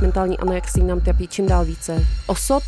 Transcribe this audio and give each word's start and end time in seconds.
Mentální 0.00 0.38
anorexii 0.38 0.84
nám 0.84 1.00
trpí 1.00 1.28
čím 1.28 1.46
dál 1.46 1.64
více 1.64 2.06
osob, 2.26 2.62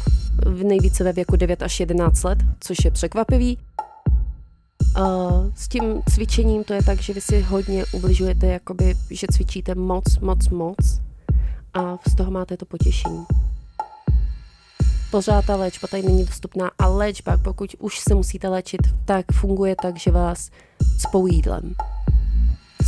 v 0.46 0.64
nejvíce 0.64 1.05
ve 1.05 1.12
věku 1.12 1.37
9 1.37 1.62
až 1.62 1.80
11 1.80 2.23
let, 2.23 2.39
což 2.61 2.84
je 2.84 2.91
překvapivý. 2.91 3.59
A 4.95 5.29
s 5.55 5.68
tím 5.68 6.03
cvičením 6.11 6.64
to 6.64 6.75
je 6.75 6.82
tak, 6.82 7.00
že 7.00 7.12
vy 7.12 7.21
si 7.21 7.41
hodně 7.41 7.84
ubližujete, 7.93 8.46
jakoby, 8.46 8.95
že 9.11 9.27
cvičíte 9.32 9.75
moc, 9.75 10.18
moc, 10.18 10.48
moc 10.48 11.00
a 11.75 11.98
z 12.11 12.14
toho 12.14 12.30
máte 12.30 12.57
to 12.57 12.66
potěšení. 12.66 13.25
Pořád 15.11 15.45
ta 15.45 15.57
léčba 15.57 15.88
tady 15.88 16.02
není 16.02 16.25
dostupná 16.25 16.70
a 16.79 16.86
léčba, 16.86 17.36
pokud 17.36 17.77
už 17.79 17.98
se 17.98 18.14
musíte 18.14 18.48
léčit, 18.48 18.80
tak 19.04 19.27
funguje 19.32 19.77
tak, 19.82 19.96
že 19.96 20.11
vás 20.11 20.50
spou 20.98 21.27
jídlem. 21.27 21.75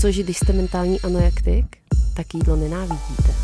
Což 0.03 0.17
když 0.17 0.37
jste 0.37 0.53
mentální 0.53 1.01
anorektik, 1.01 1.77
tak 2.17 2.35
jídlo 2.35 2.57
nenávidíte. 2.57 3.35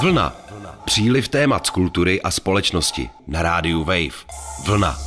Vlna. 0.00 0.36
Příliv 0.84 1.28
témat 1.28 1.66
z 1.66 1.70
kultury 1.70 2.22
a 2.22 2.30
společnosti 2.30 3.10
na 3.26 3.42
rádiu 3.42 3.84
Wave. 3.84 4.14
Vlna. 4.66 4.98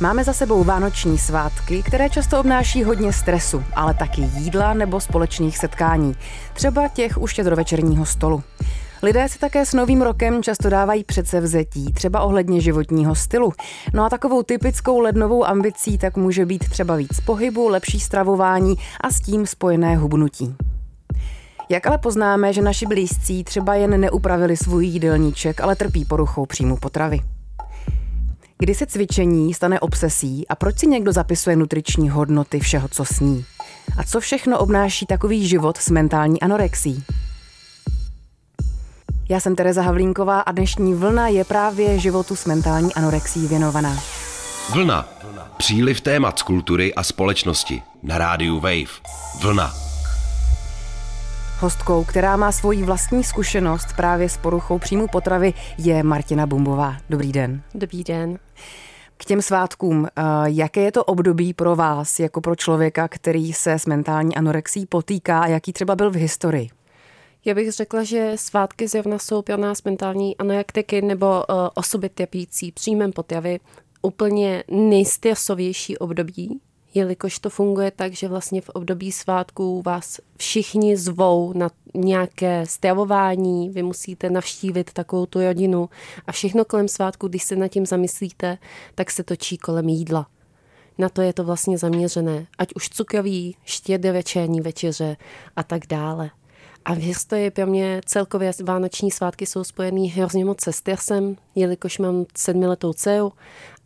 Máme 0.00 0.24
za 0.24 0.32
sebou 0.32 0.64
vánoční 0.64 1.18
svátky, 1.18 1.82
které 1.82 2.10
často 2.10 2.40
obnáší 2.40 2.84
hodně 2.84 3.12
stresu, 3.12 3.64
ale 3.74 3.94
taky 3.94 4.20
jídla 4.20 4.74
nebo 4.74 5.00
společných 5.00 5.58
setkání, 5.58 6.16
třeba 6.54 6.88
těch 6.88 7.18
u 7.22 7.26
štědrovečerního 7.26 8.06
stolu. 8.06 8.42
Lidé 9.02 9.28
si 9.28 9.38
také 9.38 9.66
s 9.66 9.72
novým 9.72 10.02
rokem 10.02 10.42
často 10.42 10.70
dávají 10.70 11.04
předsevzetí, 11.04 11.92
třeba 11.92 12.20
ohledně 12.20 12.60
životního 12.60 13.14
stylu. 13.14 13.52
No 13.94 14.04
a 14.04 14.08
takovou 14.08 14.42
typickou 14.42 15.00
lednovou 15.00 15.44
ambicí 15.44 15.98
tak 15.98 16.16
může 16.16 16.46
být 16.46 16.68
třeba 16.68 16.96
víc 16.96 17.20
pohybu, 17.20 17.68
lepší 17.68 18.00
stravování 18.00 18.74
a 19.00 19.10
s 19.10 19.20
tím 19.20 19.46
spojené 19.46 19.96
hubnutí. 19.96 20.54
Jak 21.68 21.86
ale 21.86 21.98
poznáme, 21.98 22.52
že 22.52 22.62
naši 22.62 22.86
blízcí 22.86 23.44
třeba 23.44 23.74
jen 23.74 24.00
neupravili 24.00 24.56
svůj 24.56 24.86
jídelníček, 24.86 25.60
ale 25.60 25.76
trpí 25.76 26.04
poruchou 26.04 26.46
příjmu 26.46 26.76
potravy? 26.76 27.20
Kdy 28.58 28.74
se 28.74 28.86
cvičení 28.86 29.54
stane 29.54 29.80
obsesí 29.80 30.48
a 30.48 30.56
proč 30.56 30.78
si 30.78 30.86
někdo 30.86 31.12
zapisuje 31.12 31.56
nutriční 31.56 32.10
hodnoty 32.10 32.60
všeho, 32.60 32.88
co 32.88 33.04
sní? 33.04 33.44
A 33.98 34.04
co 34.04 34.20
všechno 34.20 34.58
obnáší 34.58 35.06
takový 35.06 35.48
život 35.48 35.76
s 35.76 35.90
mentální 35.90 36.40
anorexí? 36.40 37.04
Já 39.30 39.40
jsem 39.40 39.56
Tereza 39.56 39.82
Havlínková 39.82 40.40
a 40.40 40.52
dnešní 40.52 40.94
vlna 40.94 41.28
je 41.28 41.44
právě 41.44 41.98
životu 41.98 42.36
s 42.36 42.46
mentální 42.46 42.94
anorexí 42.94 43.46
věnovaná. 43.46 43.96
Vlna. 44.72 45.08
Příliv 45.56 46.00
témat 46.00 46.38
z 46.38 46.42
kultury 46.42 46.94
a 46.94 47.02
společnosti 47.02 47.82
na 48.02 48.18
rádiu 48.18 48.60
Wave. 48.60 49.00
Vlna. 49.42 49.74
Hostkou, 51.60 52.04
která 52.04 52.36
má 52.36 52.52
svoji 52.52 52.82
vlastní 52.82 53.24
zkušenost 53.24 53.86
právě 53.96 54.28
s 54.28 54.36
poruchou 54.36 54.78
příjmu 54.78 55.06
potravy, 55.08 55.54
je 55.78 56.02
Martina 56.02 56.46
Bumbová. 56.46 56.96
Dobrý 57.10 57.32
den. 57.32 57.62
Dobrý 57.74 58.04
den. 58.04 58.38
K 59.16 59.24
těm 59.24 59.42
svátkům, 59.42 60.06
eh, 60.06 60.22
jaké 60.44 60.80
je 60.80 60.92
to 60.92 61.04
období 61.04 61.54
pro 61.54 61.76
vás, 61.76 62.20
jako 62.20 62.40
pro 62.40 62.56
člověka, 62.56 63.08
který 63.08 63.52
se 63.52 63.72
s 63.72 63.86
mentální 63.86 64.36
anorexí 64.36 64.86
potýká 64.86 65.40
a 65.40 65.46
jaký 65.46 65.72
třeba 65.72 65.96
byl 65.96 66.10
v 66.10 66.16
historii? 66.16 66.77
Já 67.44 67.54
bych 67.54 67.72
řekla, 67.72 68.02
že 68.02 68.32
svátky 68.36 68.88
zrovna 68.88 69.18
jsou 69.18 69.42
pro 69.42 69.56
nás 69.56 69.82
mentální 69.82 70.36
anorektiky 70.36 71.02
nebo 71.02 71.26
uh, 71.26 71.56
osoby 71.74 72.08
trpící 72.08 72.72
příjmem 72.72 73.12
potravy 73.12 73.60
úplně 74.02 74.64
nejstresovější 74.70 75.98
období, 75.98 76.60
jelikož 76.94 77.38
to 77.38 77.50
funguje 77.50 77.90
tak, 77.90 78.12
že 78.12 78.28
vlastně 78.28 78.60
v 78.60 78.68
období 78.68 79.12
svátků 79.12 79.82
vás 79.82 80.20
všichni 80.36 80.96
zvou 80.96 81.52
na 81.52 81.70
nějaké 81.94 82.66
stravování, 82.66 83.70
vy 83.70 83.82
musíte 83.82 84.30
navštívit 84.30 84.92
takovou 84.92 85.26
tu 85.26 85.40
rodinu 85.40 85.88
a 86.26 86.32
všechno 86.32 86.64
kolem 86.64 86.88
svátku, 86.88 87.28
když 87.28 87.42
se 87.42 87.56
nad 87.56 87.68
tím 87.68 87.86
zamyslíte, 87.86 88.58
tak 88.94 89.10
se 89.10 89.24
točí 89.24 89.58
kolem 89.58 89.88
jídla. 89.88 90.26
Na 90.98 91.08
to 91.08 91.22
je 91.22 91.32
to 91.32 91.44
vlastně 91.44 91.78
zaměřené, 91.78 92.46
ať 92.58 92.68
už 92.74 92.88
cukroví, 92.88 93.56
štědré 93.64 94.12
večerní 94.12 94.60
večeře 94.60 95.16
a 95.56 95.62
tak 95.62 95.86
dále. 95.86 96.30
A 96.84 96.94
v 96.94 96.98
historii 96.98 97.50
pro 97.50 97.66
mě 97.66 98.00
celkově 98.06 98.52
vánoční 98.64 99.10
svátky 99.10 99.46
jsou 99.46 99.64
spojený 99.64 100.10
hrozně 100.10 100.44
moc 100.44 100.60
se 100.60 100.72
stresem, 100.72 101.36
jelikož 101.54 101.98
mám 101.98 102.26
sedmiletou 102.36 102.92
dceru 102.92 103.32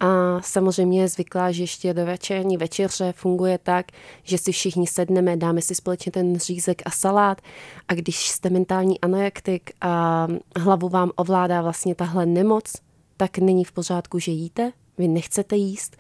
a 0.01 0.41
samozřejmě 0.41 1.01
je 1.01 1.09
zvyklá, 1.09 1.53
že 1.53 1.63
ještě 1.63 1.95
do 1.95 2.07
večerní 2.07 2.57
večeře 2.57 3.13
funguje 3.17 3.59
tak, 3.59 3.87
že 4.23 4.39
si 4.39 4.53
všichni 4.53 4.87
sedneme, 4.87 5.37
dáme 5.37 5.63
si 5.63 5.75
společně 5.75 6.13
ten 6.13 6.39
řízek 6.39 6.83
a 6.85 6.91
salát 6.91 7.41
a 7.89 7.95
když 7.95 8.29
jste 8.29 8.51
mentální 8.51 9.01
anorektik 9.01 9.71
a 9.81 10.27
hlavu 10.59 10.89
vám 10.89 11.11
ovládá 11.17 11.63
vlastně 11.63 11.95
tahle 11.95 12.27
nemoc, 12.27 12.73
tak 13.17 13.39
není 13.39 13.65
v 13.65 13.73
pořádku, 13.73 14.19
že 14.19 14.33
jíte, 14.33 14.73
vy 14.99 15.09
nechcete 15.09 15.57
jíst 15.57 15.97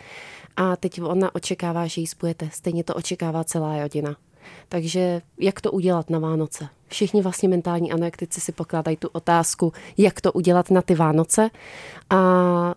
a 0.56 0.76
teď 0.76 1.02
ona 1.02 1.34
očekává, 1.34 1.86
že 1.86 2.00
jíst 2.00 2.16
budete. 2.20 2.48
Stejně 2.52 2.84
to 2.84 2.94
očekává 2.94 3.44
celá 3.44 3.82
rodina. 3.82 4.16
Takže 4.68 5.22
jak 5.38 5.60
to 5.60 5.72
udělat 5.72 6.10
na 6.10 6.18
Vánoce? 6.18 6.68
Všichni 6.88 7.22
vlastně 7.22 7.48
mentální 7.48 7.92
anorektici 7.92 8.40
si 8.40 8.52
pokládají 8.52 8.96
tu 8.96 9.08
otázku, 9.12 9.72
jak 9.98 10.20
to 10.20 10.32
udělat 10.32 10.70
na 10.70 10.82
ty 10.82 10.94
Vánoce. 10.94 11.50
A 12.10 12.16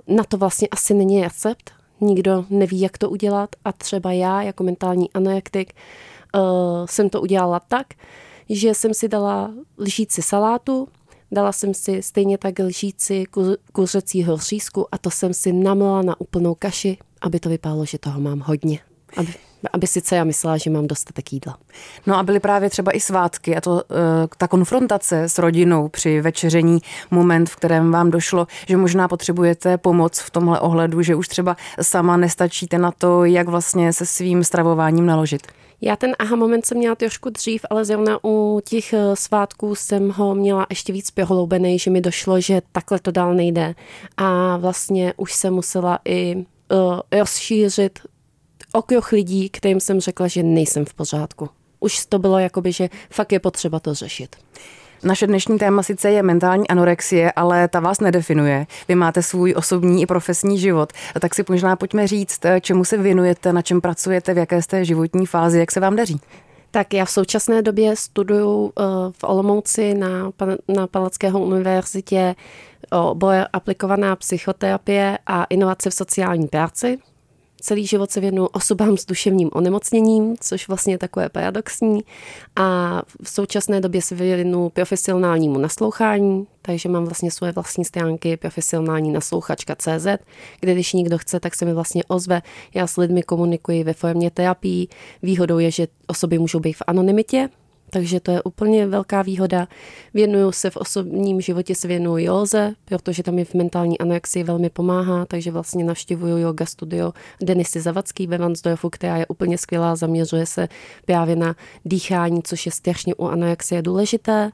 na 0.08 0.24
to 0.28 0.38
vlastně 0.38 0.68
asi 0.68 0.94
není 0.94 1.22
recept. 1.22 1.72
Nikdo 2.02 2.46
neví, 2.50 2.80
jak 2.82 2.98
to 2.98 3.10
udělat. 3.10 3.50
A 3.66 3.72
třeba 3.72 4.12
já, 4.12 4.42
jako 4.42 4.64
mentální 4.64 5.12
anorektik, 5.12 5.74
uh, 6.36 6.42
jsem 6.86 7.10
to 7.10 7.22
udělala 7.22 7.60
tak, 7.60 7.88
že 8.50 8.74
jsem 8.74 8.94
si 8.94 9.08
dala 9.08 9.54
lžíci 9.78 10.22
salátu, 10.22 10.88
dala 11.32 11.52
jsem 11.52 11.74
si 11.74 12.02
stejně 12.02 12.38
tak 12.38 12.60
lžíci 12.60 13.24
kuřecího 13.74 14.38
řízku 14.38 14.88
a 14.92 14.98
to 14.98 15.12
jsem 15.12 15.34
si 15.34 15.54
namlela 15.54 16.02
na 16.02 16.22
úplnou 16.22 16.56
kaši, 16.56 16.98
aby 17.22 17.40
to 17.40 17.50
vypadalo, 17.50 17.86
že 17.86 17.98
toho 17.98 18.20
mám 18.20 18.40
hodně. 18.40 18.80
Aby 19.18 19.34
aby 19.74 19.88
sice 19.88 20.16
já 20.16 20.24
myslela, 20.24 20.58
že 20.58 20.70
mám 20.70 20.88
dostatek 20.88 21.34
jídla. 21.34 21.58
No 22.06 22.18
a 22.18 22.24
byly 22.24 22.40
právě 22.40 22.70
třeba 22.70 22.92
i 22.92 23.00
svátky 23.00 23.56
a 23.56 23.62
to, 23.62 23.84
eh, 23.92 24.28
ta 24.38 24.48
konfrontace 24.48 25.24
s 25.24 25.38
rodinou 25.38 25.88
při 25.88 26.22
večeření, 26.22 26.80
moment, 27.12 27.50
v 27.50 27.56
kterém 27.56 27.92
vám 27.92 28.12
došlo, 28.12 28.48
že 28.68 28.78
možná 28.78 29.08
potřebujete 29.08 29.78
pomoc 29.78 30.20
v 30.20 30.30
tomhle 30.30 30.60
ohledu, 30.60 31.02
že 31.02 31.16
už 31.16 31.28
třeba 31.28 31.58
sama 31.82 32.18
nestačíte 32.18 32.78
na 32.78 32.92
to, 32.92 33.26
jak 33.26 33.48
vlastně 33.48 33.94
se 33.94 34.06
svým 34.06 34.44
stravováním 34.44 35.06
naložit. 35.06 35.48
Já 35.82 35.96
ten 35.96 36.16
aha 36.20 36.36
moment 36.36 36.66
jsem 36.66 36.78
měla 36.78 36.96
trošku 36.96 37.30
dřív, 37.30 37.66
ale 37.70 37.86
zrovna 37.86 38.18
u 38.24 38.62
těch 38.70 38.94
eh, 38.94 39.16
svátků 39.16 39.76
jsem 39.76 40.10
ho 40.10 40.36
měla 40.36 40.66
ještě 40.70 40.94
víc 40.94 41.12
prohloubený, 41.12 41.80
že 41.80 41.92
mi 41.92 42.02
došlo, 42.02 42.42
že 42.42 42.62
takhle 42.72 43.00
to 43.00 43.12
dál 43.12 43.34
nejde. 43.34 43.76
A 44.18 44.58
vlastně 44.58 45.14
už 45.18 45.34
jsem 45.34 45.54
musela 45.54 46.00
i 46.06 46.36
uh, 46.36 47.00
rozšířit 47.20 48.00
okruh 48.76 49.12
lidí, 49.12 49.50
kterým 49.50 49.80
jsem 49.80 50.00
řekla, 50.00 50.28
že 50.28 50.44
nejsem 50.44 50.86
v 50.86 50.94
pořádku. 50.94 51.50
Už 51.80 52.06
to 52.06 52.20
bylo 52.20 52.40
jakoby, 52.40 52.72
že 52.72 52.90
fakt 53.10 53.32
je 53.32 53.40
potřeba 53.40 53.80
to 53.80 53.94
řešit. 53.94 54.36
Naše 55.04 55.28
dnešní 55.28 55.58
téma 55.58 55.84
sice 55.84 56.12
je 56.12 56.24
mentální 56.24 56.68
anorexie, 56.68 57.32
ale 57.32 57.68
ta 57.68 57.80
vás 57.80 58.00
nedefinuje. 58.00 58.68
Vy 58.88 58.96
máte 58.96 59.24
svůj 59.24 59.54
osobní 59.58 60.02
i 60.02 60.06
profesní 60.06 60.60
život. 60.60 60.94
Tak 61.20 61.36
si 61.36 61.44
možná 61.50 61.76
pojďme 61.76 62.08
říct, 62.08 62.40
čemu 62.62 62.86
se 62.86 62.98
věnujete, 62.98 63.54
na 63.54 63.62
čem 63.62 63.82
pracujete, 63.82 64.34
v 64.34 64.38
jaké 64.38 64.62
jste 64.62 64.86
životní 64.86 65.26
fázi, 65.26 65.60
jak 65.60 65.72
se 65.72 65.80
vám 65.80 65.96
daří. 65.96 66.22
Tak 66.72 66.94
já 66.94 67.06
v 67.06 67.12
současné 67.12 67.62
době 67.62 67.96
studuju 67.96 68.74
eh, 68.80 68.84
v 69.12 69.24
Olomouci 69.24 69.94
na, 69.94 70.32
na 70.68 70.88
Palackého 70.88 71.40
univerzitě 71.40 72.36
obor 72.92 73.36
aplikovaná 73.54 74.16
psychoterapie 74.16 75.18
a 75.28 75.44
inovace 75.44 75.90
v 75.90 75.94
sociální 75.94 76.48
práci 76.48 76.98
celý 77.66 77.88
život 77.88 78.12
se 78.12 78.20
věnuju 78.20 78.46
osobám 78.46 78.98
s 78.98 79.06
duševním 79.06 79.50
onemocněním, 79.54 80.36
což 80.40 80.68
vlastně 80.68 80.94
je 80.94 80.98
takové 80.98 81.30
paradoxní. 81.30 82.02
A 82.56 83.02
v 83.24 83.30
současné 83.30 83.82
době 83.82 84.02
se 84.02 84.16
věnuju 84.16 84.70
profesionálnímu 84.70 85.60
naslouchání, 85.60 86.48
takže 86.62 86.90
mám 86.90 87.06
vlastně 87.06 87.32
svoje 87.32 87.52
vlastní 87.52 87.86
stránky 87.86 88.38
profesionální 88.38 89.12
naslouchačka 89.12 89.76
CZ, 89.76 90.08
kde 90.60 90.74
když 90.74 90.94
někdo 90.94 91.18
chce, 91.18 91.40
tak 91.40 91.56
se 91.56 91.66
mi 91.66 91.74
vlastně 91.74 92.04
ozve. 92.08 92.42
Já 92.74 92.88
s 92.88 92.98
lidmi 92.98 93.24
komunikuji 93.24 93.84
ve 93.84 93.94
formě 93.94 94.32
terapii. 94.32 94.88
Výhodou 95.24 95.60
je, 95.60 95.72
že 95.72 95.88
osoby 96.08 96.40
můžou 96.40 96.60
být 96.60 96.74
v 96.74 96.84
anonymitě, 96.88 97.50
takže 97.90 98.20
to 98.20 98.32
je 98.32 98.44
úplně 98.44 98.88
velká 98.88 99.22
výhoda. 99.22 99.68
Věnuju 100.14 100.52
se 100.52 100.70
v 100.70 100.78
osobním 100.78 101.42
životě, 101.42 101.76
se 101.76 101.88
věnuju 101.88 102.26
józe, 102.26 102.74
protože 102.86 103.24
tam 103.24 103.40
je 103.40 103.46
v 103.46 103.54
mentální 103.54 104.00
anorexii 104.00 104.44
velmi 104.44 104.70
pomáhá, 104.70 105.26
takže 105.26 105.52
vlastně 105.52 105.84
navštěvuju 105.84 106.38
yoga 106.38 106.66
studio 106.66 107.14
Denisy 107.42 107.82
Zavacký 107.82 108.28
ve 108.28 108.38
Vansdorfu, 108.38 108.90
která 108.90 109.18
je 109.18 109.28
úplně 109.28 109.58
skvělá, 109.58 109.96
zaměřuje 109.96 110.46
se 110.46 110.68
právě 111.06 111.36
na 111.36 111.56
dýchání, 111.86 112.44
což 112.44 112.66
je 112.66 112.72
strašně 112.72 113.16
u 113.16 113.26
anorexie 113.26 113.82
důležité. 113.82 114.52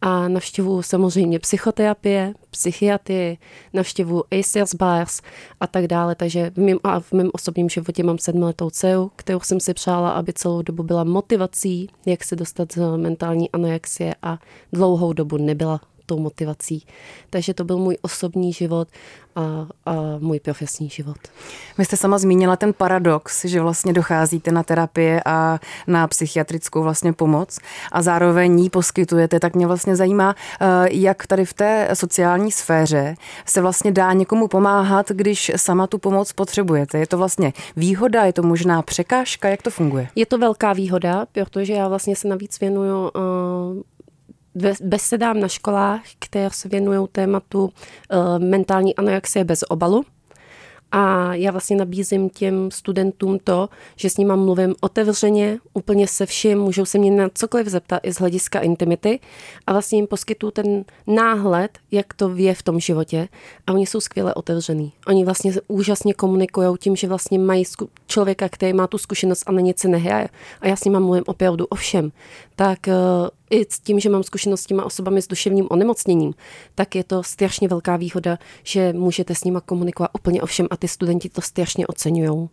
A 0.00 0.28
navštěvuju 0.28 0.82
samozřejmě 0.82 1.38
psychoterapie, 1.38 2.34
psychiatrii, 2.50 3.38
navštěvuju 3.72 4.24
ACS 4.30 4.74
bars 4.74 5.20
a 5.60 5.66
tak 5.66 5.86
dále, 5.86 6.14
takže 6.14 6.50
v 6.50 6.56
mém, 6.56 6.78
a 6.84 7.00
v 7.00 7.12
mém 7.12 7.30
osobním 7.32 7.68
životě 7.68 8.02
mám 8.02 8.18
sedmiletou 8.18 8.70
dceru, 8.70 9.10
kterou 9.16 9.40
jsem 9.40 9.60
si 9.60 9.74
přála, 9.74 10.10
aby 10.10 10.32
celou 10.32 10.62
dobu 10.62 10.82
byla 10.82 11.04
motivací, 11.04 11.90
jak 12.06 12.24
se 12.24 12.36
dostat 12.36 12.72
z 12.72 12.96
mentální 12.96 13.50
anorexie 13.50 14.14
a 14.22 14.38
dlouhou 14.72 15.12
dobu 15.12 15.36
nebyla 15.36 15.80
tou 16.08 16.18
motivací. 16.18 16.86
Takže 17.30 17.54
to 17.54 17.64
byl 17.64 17.78
můj 17.78 17.96
osobní 18.02 18.52
život 18.52 18.88
a, 19.36 19.66
a 19.86 19.94
můj 20.18 20.40
profesní 20.40 20.88
život. 20.88 21.16
Vy 21.78 21.84
jste 21.84 21.96
sama 21.96 22.18
zmínila 22.18 22.56
ten 22.56 22.72
paradox, 22.72 23.44
že 23.44 23.60
vlastně 23.60 23.92
docházíte 23.92 24.52
na 24.52 24.62
terapie 24.62 25.22
a 25.26 25.58
na 25.86 26.08
psychiatrickou 26.08 26.82
vlastně 26.82 27.12
pomoc 27.12 27.58
a 27.92 28.02
zároveň 28.02 28.60
ji 28.60 28.70
poskytujete, 28.70 29.40
tak 29.40 29.54
mě 29.54 29.66
vlastně 29.66 29.96
zajímá, 29.96 30.34
eh, 30.60 30.66
jak 30.90 31.26
tady 31.26 31.44
v 31.44 31.54
té 31.54 31.88
sociální 31.94 32.52
sféře 32.52 33.14
se 33.46 33.60
vlastně 33.60 33.92
dá 33.92 34.12
někomu 34.12 34.48
pomáhat, 34.48 35.10
když 35.10 35.52
sama 35.56 35.86
tu 35.86 35.98
pomoc 35.98 36.32
potřebujete. 36.32 36.98
Je 36.98 37.06
to 37.06 37.18
vlastně 37.18 37.52
výhoda, 37.76 38.24
je 38.24 38.32
to 38.32 38.42
možná 38.42 38.82
překážka, 38.82 39.48
jak 39.48 39.62
to 39.62 39.70
funguje? 39.70 40.08
Je 40.14 40.26
to 40.26 40.38
velká 40.38 40.72
výhoda, 40.72 41.26
protože 41.32 41.72
já 41.72 41.88
vlastně 41.88 42.16
se 42.16 42.28
navíc 42.28 42.60
věnuju 42.60 42.98
uh, 43.02 43.82
besedám 44.82 45.40
na 45.40 45.48
školách, 45.48 46.02
které 46.18 46.50
se 46.52 46.68
věnují 46.68 47.08
tématu 47.12 47.64
uh, 47.64 47.70
mentální 48.38 48.96
anorexie 48.96 49.44
bez 49.44 49.64
obalu. 49.68 50.04
A 50.92 51.34
já 51.34 51.50
vlastně 51.50 51.76
nabízím 51.76 52.30
těm 52.30 52.70
studentům 52.70 53.38
to, 53.44 53.68
že 53.96 54.10
s 54.10 54.16
nimi 54.16 54.32
mluvím 54.36 54.74
otevřeně, 54.80 55.58
úplně 55.74 56.08
se 56.08 56.26
vším, 56.26 56.58
můžou 56.58 56.84
se 56.84 56.98
mě 56.98 57.10
na 57.10 57.28
cokoliv 57.34 57.66
zeptat 57.66 58.00
i 58.02 58.12
z 58.12 58.16
hlediska 58.16 58.60
intimity 58.60 59.20
a 59.66 59.72
vlastně 59.72 59.98
jim 59.98 60.06
poskytuju 60.06 60.50
ten 60.50 60.84
náhled, 61.06 61.78
jak 61.90 62.14
to 62.14 62.36
je 62.36 62.54
v 62.54 62.62
tom 62.62 62.80
životě 62.80 63.28
a 63.66 63.72
oni 63.72 63.86
jsou 63.86 64.00
skvěle 64.00 64.34
otevřený. 64.34 64.92
Oni 65.06 65.24
vlastně 65.24 65.52
úžasně 65.68 66.14
komunikují 66.14 66.76
tím, 66.78 66.96
že 66.96 67.08
vlastně 67.08 67.38
mají 67.38 67.64
člověka, 68.06 68.48
který 68.48 68.72
má 68.72 68.86
tu 68.86 68.98
zkušenost 68.98 69.42
a 69.46 69.52
na 69.52 69.60
nic 69.60 69.78
se 69.78 69.88
nehraje. 69.88 70.28
A 70.60 70.68
já 70.68 70.76
s 70.76 70.84
nimi 70.84 71.00
mluvím 71.00 71.24
opravdu 71.26 71.66
o 71.66 71.74
všem. 71.74 72.12
Tak 72.56 72.78
uh, 72.86 72.94
i 73.50 73.66
s 73.70 73.80
tím, 73.80 74.00
že 74.00 74.10
mám 74.10 74.22
zkušenost 74.22 74.60
s 74.60 74.66
těma 74.66 74.84
osobami 74.84 75.22
s 75.22 75.26
duševním 75.26 75.66
onemocněním, 75.70 76.34
tak 76.74 76.94
je 76.94 77.04
to 77.04 77.22
strašně 77.22 77.68
velká 77.68 77.96
výhoda, 77.96 78.38
že 78.62 78.92
můžete 78.92 79.34
s 79.34 79.44
nima 79.44 79.60
komunikovat 79.60 80.10
úplně 80.14 80.42
o 80.42 80.46
všem 80.46 80.66
a 80.70 80.76
ty 80.76 80.88
studenti 80.88 81.28
to 81.28 81.40
strašně 81.40 81.86
oceňují. 81.86 82.48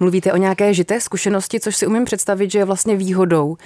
Mluvíte 0.00 0.32
o 0.32 0.36
nějaké 0.36 0.74
žité 0.74 1.00
zkušenosti, 1.00 1.60
což 1.60 1.76
si 1.76 1.86
umím 1.86 2.04
představit, 2.04 2.50
že 2.50 2.58
je 2.58 2.64
vlastně 2.64 2.96
výhodou 2.96 3.48
uh, 3.48 3.56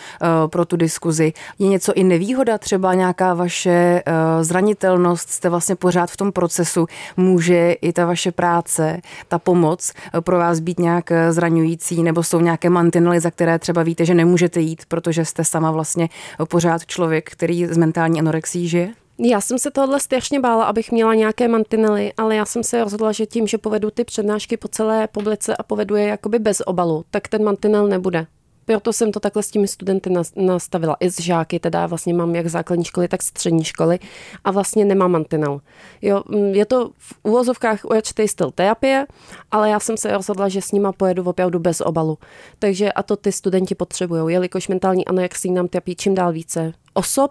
pro 0.46 0.64
tu 0.64 0.76
diskuzi. 0.76 1.32
Je 1.58 1.68
něco 1.68 1.92
i 1.92 2.04
nevýhoda, 2.04 2.58
třeba 2.58 2.94
nějaká 2.94 3.34
vaše 3.34 4.02
uh, 4.06 4.44
zranitelnost, 4.44 5.30
jste 5.30 5.48
vlastně 5.48 5.76
pořád 5.76 6.10
v 6.10 6.16
tom 6.16 6.32
procesu, 6.32 6.86
může 7.16 7.72
i 7.72 7.92
ta 7.92 8.06
vaše 8.06 8.32
práce, 8.32 9.00
ta 9.28 9.38
pomoc 9.38 9.92
uh, 10.14 10.20
pro 10.20 10.38
vás 10.38 10.60
být 10.60 10.78
nějak 10.78 11.12
zraňující, 11.30 12.02
nebo 12.02 12.22
jsou 12.22 12.40
nějaké 12.40 12.70
mantinely, 12.70 13.20
za 13.20 13.30
které 13.30 13.58
třeba 13.58 13.82
víte, 13.82 14.04
že 14.04 14.14
nemůžete 14.14 14.60
jít, 14.60 14.82
protože 14.88 15.24
jste 15.24 15.44
sama 15.44 15.70
vlastně 15.70 16.08
pořád 16.48 16.86
člověk, 16.86 17.30
který 17.30 17.66
z 17.66 17.76
mentální 17.76 18.20
anorexí 18.20 18.68
žije? 18.68 18.90
Já 19.20 19.40
jsem 19.40 19.58
se 19.58 19.70
tohle 19.70 20.00
strašně 20.00 20.40
bála, 20.40 20.64
abych 20.64 20.92
měla 20.92 21.14
nějaké 21.14 21.48
mantinely, 21.48 22.12
ale 22.16 22.36
já 22.36 22.44
jsem 22.44 22.62
se 22.64 22.84
rozhodla, 22.84 23.12
že 23.12 23.26
tím, 23.26 23.46
že 23.46 23.58
povedu 23.58 23.90
ty 23.90 24.04
přednášky 24.04 24.56
po 24.56 24.68
celé 24.68 25.08
publice 25.08 25.56
a 25.56 25.62
povedu 25.62 25.96
je 25.96 26.04
jakoby 26.04 26.38
bez 26.38 26.62
obalu, 26.66 27.04
tak 27.10 27.28
ten 27.28 27.44
mantinel 27.44 27.88
nebude. 27.88 28.26
Proto 28.64 28.92
jsem 28.92 29.12
to 29.12 29.20
takhle 29.20 29.42
s 29.42 29.50
těmi 29.50 29.68
studenty 29.68 30.10
nastavila. 30.36 30.96
I 31.00 31.10
s 31.10 31.20
žáky, 31.20 31.60
teda 31.60 31.86
vlastně 31.86 32.14
mám 32.14 32.34
jak 32.34 32.46
základní 32.46 32.84
školy, 32.84 33.08
tak 33.08 33.22
střední 33.22 33.64
školy 33.64 33.98
a 34.44 34.50
vlastně 34.50 34.84
nemám 34.84 35.10
mantinel. 35.10 35.60
Jo, 36.02 36.22
mm, 36.28 36.54
je 36.54 36.66
to 36.66 36.90
v 36.98 37.14
úvozovkách 37.22 37.84
určitý 37.84 38.28
styl 38.28 38.50
terapie, 38.50 39.06
ale 39.50 39.70
já 39.70 39.80
jsem 39.80 39.96
se 39.96 40.12
rozhodla, 40.12 40.48
že 40.48 40.62
s 40.62 40.72
nima 40.72 40.92
pojedu 40.92 41.24
opravdu 41.24 41.58
bez 41.58 41.80
obalu. 41.80 42.18
Takže 42.58 42.92
a 42.92 43.02
to 43.02 43.16
ty 43.16 43.32
studenti 43.32 43.74
potřebují, 43.74 44.32
jelikož 44.32 44.68
mentální 44.68 45.06
anorexii 45.06 45.52
nám 45.52 45.68
trpí 45.68 45.96
čím 45.96 46.14
dál 46.14 46.32
více 46.32 46.72
osob, 46.94 47.30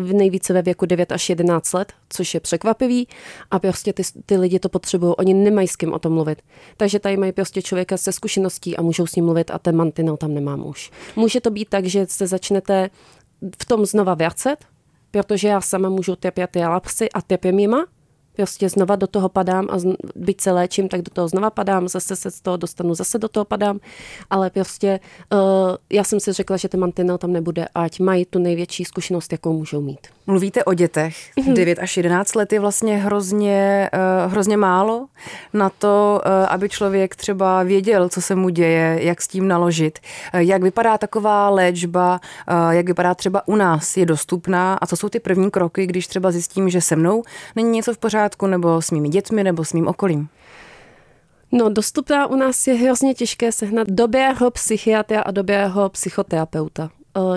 nejvíce 0.00 0.52
ve 0.52 0.62
věku 0.62 0.86
9 0.86 1.12
až 1.12 1.28
11 1.28 1.72
let, 1.72 1.92
což 2.08 2.34
je 2.34 2.40
překvapivý 2.40 3.08
a 3.50 3.58
prostě 3.58 3.92
ty, 3.92 4.02
ty 4.26 4.36
lidi 4.36 4.58
to 4.58 4.68
potřebují, 4.68 5.14
oni 5.18 5.34
nemají 5.34 5.68
s 5.68 5.76
kým 5.76 5.92
o 5.92 5.98
tom 5.98 6.12
mluvit. 6.12 6.42
Takže 6.76 6.98
tady 6.98 7.16
mají 7.16 7.32
prostě 7.32 7.62
člověka 7.62 7.96
se 7.96 8.12
zkušeností 8.12 8.76
a 8.76 8.82
můžou 8.82 9.06
s 9.06 9.14
ním 9.14 9.24
mluvit 9.24 9.50
a 9.50 9.58
ten 9.58 9.76
mantinel 9.76 10.16
tam 10.16 10.34
nemám 10.34 10.66
už. 10.66 10.90
Může 11.16 11.40
to 11.40 11.50
být 11.50 11.68
tak, 11.68 11.86
že 11.86 12.06
se 12.06 12.26
začnete 12.26 12.90
v 13.62 13.64
tom 13.64 13.86
znova 13.86 14.14
vracet, 14.14 14.56
protože 15.10 15.48
já 15.48 15.60
sama 15.60 15.88
můžu 15.88 16.16
trpět 16.16 16.50
ty 16.50 16.58
lapsy 16.58 17.10
a 17.10 17.22
trpím 17.22 17.58
jima, 17.58 17.86
prostě 18.36 18.68
znova 18.68 18.96
do 18.96 19.06
toho 19.06 19.28
padám 19.28 19.68
a 19.70 19.76
byť 20.16 20.40
se 20.40 20.52
léčím, 20.52 20.88
tak 20.88 21.02
do 21.02 21.10
toho 21.10 21.28
znova 21.28 21.50
padám, 21.50 21.88
zase 21.88 22.16
se 22.16 22.30
z 22.30 22.40
toho 22.40 22.56
dostanu, 22.56 22.94
zase 22.94 23.18
do 23.18 23.28
toho 23.28 23.44
padám, 23.44 23.78
ale 24.30 24.50
prostě 24.50 25.00
uh, 25.32 25.38
já 25.90 26.04
jsem 26.04 26.20
si 26.20 26.32
řekla, 26.32 26.56
že 26.56 26.68
ten 26.68 26.80
mantinel 26.80 27.18
tam 27.18 27.32
nebude, 27.32 27.66
ať 27.74 28.00
mají 28.00 28.24
tu 28.24 28.38
největší 28.38 28.84
zkušenost, 28.84 29.32
jakou 29.32 29.52
můžou 29.52 29.80
mít. 29.80 30.06
Mluvíte 30.26 30.64
o 30.64 30.74
dětech. 30.74 31.16
9 31.52 31.78
až 31.78 31.96
11 31.96 32.34
let 32.34 32.52
je 32.52 32.60
vlastně 32.60 32.96
hrozně, 32.96 33.90
uh, 33.94 33.98
hrozně 34.26 34.56
málo 34.56 35.06
na 35.52 35.70
to, 35.70 36.20
uh, 36.26 36.32
aby 36.48 36.68
člověk 36.68 37.16
třeba 37.16 37.62
věděl, 37.62 38.08
co 38.08 38.22
se 38.22 38.34
mu 38.34 38.48
děje, 38.48 38.98
jak 39.02 39.22
s 39.22 39.28
tím 39.28 39.48
naložit. 39.48 39.98
Uh, 40.34 40.40
jak 40.40 40.62
vypadá 40.62 40.98
taková 40.98 41.48
léčba, 41.48 42.20
jak 42.70 42.86
vypadá 42.86 43.14
třeba 43.14 43.48
u 43.48 43.56
nás, 43.56 43.96
je 43.96 44.06
dostupná 44.06 44.74
a 44.74 44.86
co 44.86 44.96
jsou 44.96 45.08
ty 45.08 45.20
první 45.20 45.50
kroky, 45.50 45.86
když 45.86 46.06
třeba 46.06 46.30
zjistím, 46.30 46.68
že 46.68 46.80
se 46.80 46.96
mnou 46.96 47.22
není 47.56 47.70
něco 47.70 47.94
v 47.94 47.98
pořádku, 47.98 48.46
nebo 48.46 48.82
s 48.82 48.90
mými 48.90 49.08
dětmi, 49.08 49.44
nebo 49.44 49.64
s 49.64 49.72
mým 49.72 49.88
okolím? 49.88 50.28
No, 51.52 51.68
dostupná 51.68 52.26
u 52.26 52.36
nás 52.36 52.66
je 52.66 52.74
hrozně 52.74 53.14
těžké 53.14 53.52
sehnat 53.52 53.88
dobého 53.88 54.50
psychiatra 54.50 55.20
a 55.20 55.30
dobého 55.30 55.88
psychoterapeuta. 55.88 56.90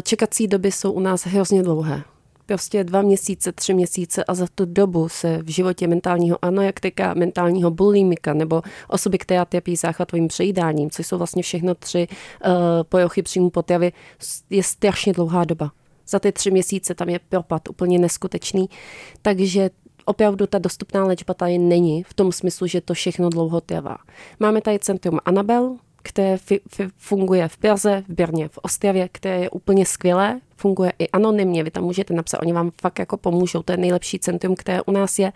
Čekací 0.03 0.47
doby 0.47 0.71
jsou 0.71 0.91
u 0.91 0.99
nás 0.99 1.25
hrozně 1.25 1.63
dlouhé 1.63 2.03
prostě 2.45 2.83
dva 2.83 3.01
měsíce, 3.01 3.51
tři 3.51 3.73
měsíce 3.73 4.23
a 4.23 4.33
za 4.33 4.47
tu 4.55 4.65
dobu 4.65 5.09
se 5.09 5.37
v 5.37 5.49
životě 5.49 5.87
mentálního 5.87 6.37
anorektika, 6.41 7.13
mentálního 7.13 7.71
bulimika 7.71 8.33
nebo 8.33 8.61
osoby, 8.87 9.17
která 9.17 9.45
trpí 9.45 9.75
záchvatovým 9.75 10.27
přejídáním, 10.27 10.89
což 10.89 11.07
jsou 11.07 11.17
vlastně 11.17 11.43
všechno 11.43 11.75
tři 11.75 12.07
uh, 12.07 12.53
pojochy 12.83 13.21
příjmu 13.21 13.49
potravy, 13.49 13.91
je 14.49 14.63
strašně 14.63 15.13
dlouhá 15.13 15.43
doba. 15.43 15.71
Za 16.07 16.19
ty 16.19 16.31
tři 16.31 16.51
měsíce 16.51 16.95
tam 16.95 17.09
je 17.09 17.19
propad 17.29 17.69
úplně 17.69 17.99
neskutečný, 17.99 18.69
takže 19.21 19.69
opravdu 20.05 20.47
ta 20.47 20.59
dostupná 20.59 21.05
léčba 21.05 21.33
tady 21.33 21.57
není 21.57 22.03
v 22.03 22.13
tom 22.13 22.31
smyslu, 22.31 22.67
že 22.67 22.81
to 22.81 22.93
všechno 22.93 23.29
dlouho 23.29 23.61
trvá. 23.61 23.97
Máme 24.39 24.61
tady 24.61 24.79
centrum 24.79 25.19
Anabel, 25.25 25.77
které 26.05 26.37
funguje 26.97 27.47
v 27.47 27.57
Praze, 27.57 28.03
v 28.07 28.13
Brně, 28.13 28.47
v 28.47 28.59
Ostravě, 28.61 29.09
které 29.11 29.39
je 29.39 29.49
úplně 29.49 29.85
skvělé, 29.85 30.39
funguje 30.55 30.93
i 30.99 31.09
anonymně, 31.09 31.63
vy 31.63 31.71
tam 31.71 31.83
můžete 31.83 32.13
napsat, 32.13 32.41
oni 32.41 32.53
vám 32.53 32.71
fakt 32.81 32.99
jako 32.99 33.17
pomůžou, 33.17 33.63
to 33.63 33.73
je 33.73 33.77
nejlepší 33.77 34.19
centrum, 34.19 34.55
které 34.55 34.81
u 34.81 34.91
nás 34.91 35.19
je, 35.19 35.33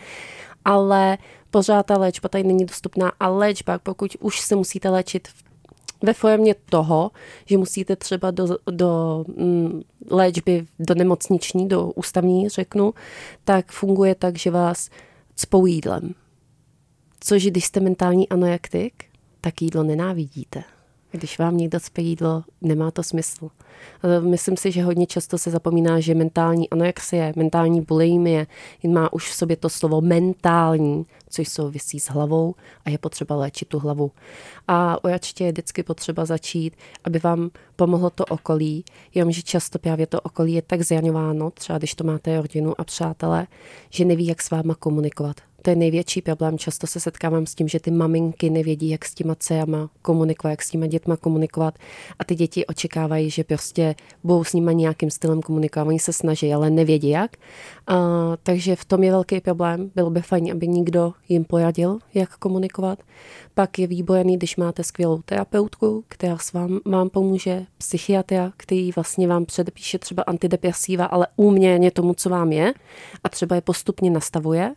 ale 0.66 1.18
pořád 1.52 1.86
ta 1.86 1.98
léčba 1.98 2.30
tady 2.30 2.44
není 2.44 2.66
dostupná 2.66 3.12
a 3.20 3.30
léčba, 3.30 3.80
pokud 3.80 4.18
už 4.20 4.40
se 4.40 4.56
musíte 4.56 4.90
léčit 4.90 5.28
ve 6.02 6.14
formě 6.14 6.56
toho, 6.70 7.12
že 7.46 7.58
musíte 7.58 7.96
třeba 7.96 8.32
do, 8.32 8.58
do 8.72 9.26
mm, 9.38 9.82
léčby, 10.10 10.66
do 10.80 10.96
nemocniční, 10.96 11.68
do 11.68 11.92
ústavní, 11.92 12.50
řeknu, 12.50 12.94
tak 13.44 13.72
funguje 13.72 14.16
tak, 14.16 14.38
že 14.38 14.52
vás 14.52 14.90
cpou 15.36 15.66
jídlem. 15.66 16.14
Což 17.20 17.46
když 17.46 17.66
jste 17.66 17.80
mentální 17.80 18.30
anorektik, 18.30 19.09
tak 19.42 19.62
jídlo 19.62 19.84
nenávidíte. 19.84 20.64
Když 21.12 21.40
vám 21.40 21.58
někdo 21.58 21.80
cpe 21.80 22.02
jídlo, 22.02 22.44
nemá 22.62 22.92
to 22.92 23.04
smysl. 23.04 23.50
Myslím 24.20 24.58
si, 24.58 24.72
že 24.72 24.84
hodně 24.84 25.08
často 25.08 25.38
se 25.38 25.52
zapomíná, 25.52 26.00
že 26.00 26.16
mentální 26.16 26.70
anorexie, 26.70 27.34
mentální 27.36 27.82
bulimie 27.82 28.48
má 28.88 29.14
už 29.14 29.30
v 29.30 29.36
sobě 29.36 29.58
to 29.58 29.70
slovo 29.70 30.02
mentální, 30.02 31.06
což 31.30 31.50
souvisí 31.50 32.00
s 32.00 32.10
hlavou 32.10 32.56
a 32.86 32.90
je 32.90 32.98
potřeba 32.98 33.36
léčit 33.36 33.68
tu 33.68 33.80
hlavu. 33.80 34.12
A 34.68 35.04
určitě 35.04 35.44
je 35.44 35.52
vždycky 35.52 35.84
potřeba 35.84 36.26
začít, 36.26 36.76
aby 37.04 37.20
vám 37.20 37.50
pomohlo 37.76 38.10
to 38.10 38.26
okolí, 38.26 38.86
jenomže 39.16 39.42
často 39.42 39.80
právě 39.80 40.08
to 40.08 40.22
okolí 40.22 40.54
je 40.54 40.62
tak 40.62 40.82
zraňováno, 40.82 41.52
třeba 41.52 41.78
když 41.78 41.96
to 41.96 42.04
máte 42.04 42.42
rodinu 42.42 42.74
a 42.82 42.84
přátelé, 42.84 43.48
že 43.90 44.06
neví, 44.06 44.28
jak 44.28 44.42
s 44.42 44.50
váma 44.50 44.76
komunikovat 44.76 45.36
To 45.62 45.70
je 45.70 45.76
největší 45.76 46.22
problém. 46.22 46.58
Často 46.58 46.88
se 46.88 47.00
setkávám 47.00 47.46
s 47.46 47.56
tím, 47.56 47.68
že 47.68 47.80
ty 47.80 47.92
maminky 47.92 48.50
nevědí, 48.50 48.90
jak 48.90 49.06
s 49.06 49.14
těma 49.14 49.36
dcerama 49.36 49.90
komunikovat, 50.02 50.50
jak 50.52 50.62
s 50.62 50.70
těma 50.70 50.88
dětma 50.88 51.18
komunikovat 51.18 51.80
a 52.20 52.24
ty 52.24 52.36
děti 52.36 52.66
očekávají, 52.66 53.30
že 53.30 53.44
prostě 53.44 53.96
budou 54.24 54.44
s 54.44 54.54
nimi 54.54 54.76
nějakým 54.76 55.12
stylem 55.12 55.42
komunikovat. 55.42 55.88
Oni 55.88 56.00
se 56.00 56.14
snaží, 56.14 56.54
ale 56.54 56.70
nevědí 56.70 57.10
jak. 57.10 57.38
A, 57.88 57.98
takže 58.44 58.76
v 58.76 58.86
tom 58.86 59.04
je 59.04 59.12
velký 59.12 59.42
problém. 59.42 59.92
Bylo 59.96 60.10
by 60.10 60.22
fajn, 60.22 60.52
aby 60.52 60.68
nikdo 60.68 61.14
jim 61.30 61.46
poradil, 61.46 62.00
jak 62.14 62.38
komunikovat. 62.38 63.00
Pak 63.54 63.80
je 63.80 63.88
výborný, 63.88 64.38
když 64.38 64.58
máte 64.58 64.84
skvělou 64.84 65.22
terapeutku, 65.22 66.04
která 66.08 66.38
s 66.38 66.54
vám, 66.54 66.80
vám 66.86 67.10
pomůže, 67.10 67.66
psychiatra, 67.78 68.52
který 68.58 68.92
vlastně 68.92 69.28
vám 69.28 69.46
předepíše 69.46 70.00
třeba 70.00 70.24
antidepresiva, 70.24 71.06
ale 71.06 71.28
úměrně 71.36 71.92
tomu, 71.92 72.14
co 72.14 72.30
vám 72.30 72.52
je 72.52 72.74
a 73.24 73.30
třeba 73.30 73.56
je 73.56 73.62
postupně 73.62 74.12
nastavuje 74.12 74.74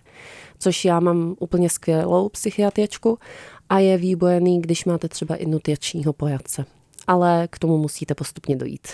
což 0.63 0.85
já 0.85 1.01
mám 1.01 1.35
úplně 1.41 1.71
skvělou 1.71 2.29
psychiatričku 2.29 3.19
a 3.69 3.79
je 3.79 3.99
výborný, 3.99 4.61
když 4.61 4.85
máte 4.85 5.09
třeba 5.09 5.35
i 5.35 5.47
nutričního 5.47 6.13
poradce. 6.13 6.65
Ale 7.07 7.49
k 7.51 7.59
tomu 7.59 7.79
musíte 7.79 8.15
postupně 8.15 8.57
dojít. 8.57 8.89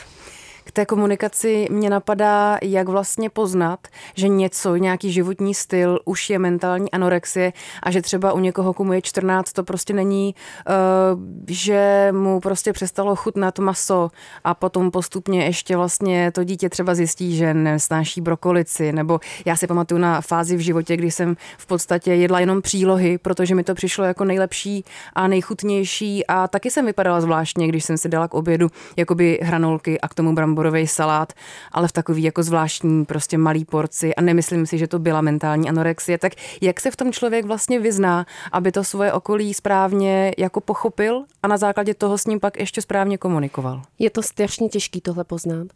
K 0.68 0.72
té 0.72 0.86
komunikaci 0.86 1.66
mě 1.70 1.90
napadá, 1.90 2.58
jak 2.62 2.88
vlastně 2.88 3.30
poznat, 3.30 3.80
že 4.14 4.28
něco, 4.28 4.76
nějaký 4.76 5.12
životní 5.12 5.54
styl 5.54 6.00
už 6.04 6.30
je 6.30 6.38
mentální 6.38 6.90
anorexie 6.90 7.52
a 7.82 7.90
že 7.90 8.02
třeba 8.02 8.32
u 8.32 8.38
někoho, 8.38 8.72
komu 8.72 8.92
je 8.92 9.02
14, 9.02 9.52
to 9.52 9.64
prostě 9.64 9.92
není, 9.92 10.34
uh, 10.68 11.20
že 11.48 12.08
mu 12.12 12.40
prostě 12.40 12.72
přestalo 12.72 13.16
chutnat 13.16 13.58
maso 13.58 14.10
a 14.44 14.54
potom 14.54 14.90
postupně 14.90 15.44
ještě 15.44 15.76
vlastně 15.76 16.32
to 16.32 16.44
dítě 16.44 16.68
třeba 16.68 16.94
zjistí, 16.94 17.36
že 17.36 17.54
nesnáší 17.54 18.20
brokolici, 18.20 18.92
nebo 18.92 19.20
já 19.44 19.56
si 19.56 19.66
pamatuju 19.66 20.00
na 20.00 20.20
fázi 20.20 20.56
v 20.56 20.60
životě, 20.60 20.96
kdy 20.96 21.10
jsem 21.10 21.36
v 21.58 21.66
podstatě 21.66 22.14
jedla 22.14 22.40
jenom 22.40 22.62
přílohy, 22.62 23.18
protože 23.18 23.54
mi 23.54 23.64
to 23.64 23.74
přišlo 23.74 24.04
jako 24.04 24.24
nejlepší 24.24 24.84
a 25.12 25.28
nejchutnější 25.28 26.26
a 26.26 26.48
taky 26.48 26.70
jsem 26.70 26.86
vypadala 26.86 27.20
zvláštně, 27.20 27.68
když 27.68 27.84
jsem 27.84 27.98
si 27.98 28.08
dala 28.08 28.28
k 28.28 28.34
obědu 28.34 28.68
jakoby 28.96 29.38
hranolky 29.42 30.00
a 30.00 30.08
k 30.08 30.14
tomu 30.14 30.34
brambory 30.34 30.57
bramborový 30.58 30.86
salát, 30.86 31.32
ale 31.72 31.88
v 31.88 31.92
takový 31.92 32.22
jako 32.22 32.42
zvláštní 32.42 33.04
prostě 33.04 33.38
malý 33.38 33.64
porci 33.64 34.14
a 34.14 34.20
nemyslím 34.20 34.66
si, 34.66 34.78
že 34.78 34.88
to 34.88 34.98
byla 34.98 35.20
mentální 35.20 35.68
anorexie. 35.68 36.18
Tak 36.18 36.32
jak 36.60 36.80
se 36.80 36.90
v 36.90 36.96
tom 36.96 37.12
člověk 37.12 37.44
vlastně 37.44 37.80
vyzná, 37.80 38.26
aby 38.52 38.72
to 38.72 38.84
svoje 38.84 39.12
okolí 39.12 39.54
správně 39.54 40.32
jako 40.38 40.60
pochopil 40.60 41.24
a 41.42 41.48
na 41.48 41.56
základě 41.56 41.94
toho 41.94 42.18
s 42.18 42.26
ním 42.26 42.40
pak 42.40 42.58
ještě 42.58 42.82
správně 42.82 43.18
komunikoval? 43.18 43.82
Je 43.98 44.10
to 44.10 44.22
strašně 44.22 44.68
těžký 44.68 45.00
tohle 45.00 45.24
poznat. 45.24 45.66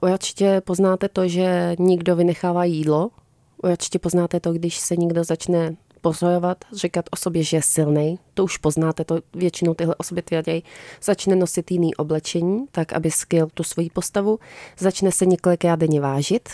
Uh, 0.00 0.10
určitě 0.12 0.60
poznáte 0.64 1.08
to, 1.08 1.28
že 1.28 1.76
nikdo 1.78 2.16
vynechává 2.16 2.64
jídlo, 2.64 3.10
určitě 3.62 3.98
poznáte 3.98 4.40
to, 4.40 4.52
když 4.52 4.78
se 4.78 4.96
někdo 4.96 5.24
začne 5.24 5.76
pozorovat, 6.04 6.64
říkat 6.72 7.04
o 7.10 7.16
sobě, 7.16 7.42
že 7.42 7.56
je 7.56 7.62
silný, 7.62 8.18
to 8.34 8.44
už 8.44 8.56
poznáte, 8.56 9.04
to 9.04 9.18
většinou 9.34 9.74
tyhle 9.74 9.94
osoby 9.94 10.22
tvrdí, 10.22 10.64
začne 11.02 11.36
nosit 11.36 11.70
jiný 11.70 11.94
oblečení, 11.94 12.66
tak 12.72 12.92
aby 12.92 13.10
skryl 13.10 13.48
tu 13.54 13.62
svoji 13.62 13.90
postavu, 13.90 14.38
začne 14.78 15.12
se 15.12 15.26
několikrát 15.26 15.76
denně 15.76 16.00
vážit, 16.00 16.48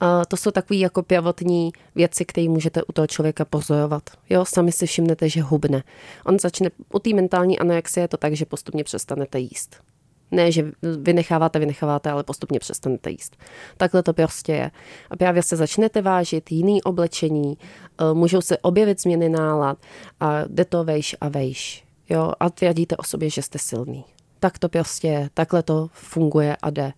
a 0.00 0.24
to 0.24 0.36
jsou 0.36 0.50
takové 0.50 0.76
jako 0.76 1.02
prvotní 1.02 1.72
věci, 1.94 2.24
které 2.24 2.48
můžete 2.48 2.82
u 2.82 2.92
toho 2.92 3.06
člověka 3.06 3.44
pozorovat. 3.44 4.02
Jo, 4.30 4.44
sami 4.44 4.72
si 4.72 4.86
všimnete, 4.86 5.28
že 5.28 5.42
hubne. 5.42 5.82
On 6.24 6.38
začne, 6.38 6.70
u 6.92 6.98
té 6.98 7.14
mentální 7.14 7.58
anorexie 7.58 8.04
je 8.04 8.08
to 8.08 8.16
tak, 8.16 8.36
že 8.36 8.44
postupně 8.44 8.84
přestanete 8.84 9.38
jíst. 9.38 9.85
Ne, 10.30 10.52
že 10.52 10.72
vynecháváte, 10.82 11.58
vynecháváte, 11.58 12.10
ale 12.10 12.22
postupně 12.22 12.58
přestanete 12.58 13.10
jíst. 13.10 13.36
Takhle 13.76 14.02
to 14.02 14.12
prostě 14.12 14.52
je. 14.52 14.70
A 15.10 15.16
právě 15.16 15.42
se 15.42 15.56
začnete 15.56 16.02
vážit 16.02 16.52
jiný 16.52 16.82
oblečení, 16.82 17.58
eh, 17.60 18.14
můžou 18.14 18.40
se 18.40 18.58
objevit 18.58 19.02
změny 19.02 19.28
nálad 19.28 19.78
a 20.20 20.44
jde 20.46 20.64
to 20.64 20.84
vejš 20.84 21.16
a 21.20 21.28
vejš. 21.28 21.84
Jo, 22.08 22.32
a 22.40 22.50
tvrdíte 22.50 22.96
o 22.96 23.02
sobě, 23.02 23.30
že 23.30 23.42
jste 23.42 23.58
silný. 23.58 24.04
Tak 24.40 24.58
to 24.58 24.68
prostě 24.68 25.08
je, 25.08 25.30
takhle 25.34 25.62
to 25.62 25.88
funguje 25.92 26.56
a 26.62 26.70
jde. 26.70 26.92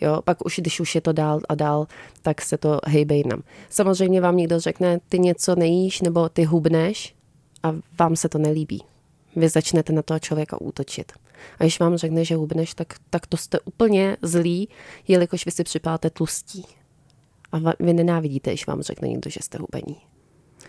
Jo, 0.00 0.22
pak 0.24 0.46
už, 0.46 0.58
když 0.58 0.80
už 0.80 0.94
je 0.94 1.00
to 1.00 1.12
dál 1.12 1.40
a 1.48 1.54
dál, 1.54 1.86
tak 2.22 2.42
se 2.42 2.58
to 2.58 2.80
hejbe 2.86 3.14
jinam. 3.14 3.42
Samozřejmě 3.70 4.20
vám 4.20 4.36
někdo 4.36 4.60
řekne, 4.60 5.00
ty 5.08 5.18
něco 5.18 5.54
nejíš 5.54 6.00
nebo 6.00 6.28
ty 6.28 6.44
hubneš 6.44 7.14
a 7.62 7.74
vám 7.98 8.16
se 8.16 8.28
to 8.28 8.38
nelíbí. 8.38 8.82
Vy 9.36 9.48
začnete 9.48 9.92
na 9.92 10.02
toho 10.02 10.18
člověka 10.18 10.60
útočit. 10.60 11.12
A 11.58 11.64
když 11.64 11.80
vám 11.80 11.96
řekne, 11.96 12.24
že 12.24 12.36
hubneš, 12.36 12.74
tak, 12.74 12.94
tak 13.10 13.26
to 13.26 13.36
jste 13.36 13.60
úplně 13.60 14.16
zlý, 14.22 14.68
jelikož 15.08 15.44
vy 15.46 15.50
si 15.50 15.64
připáte 15.64 16.10
tlustí. 16.10 16.64
A 17.52 17.58
vy 17.80 17.92
nenávidíte, 17.92 18.50
když 18.50 18.66
vám 18.66 18.82
řekne 18.82 19.08
někdo, 19.08 19.30
že 19.30 19.40
jste 19.42 19.58
hubení. 19.58 19.96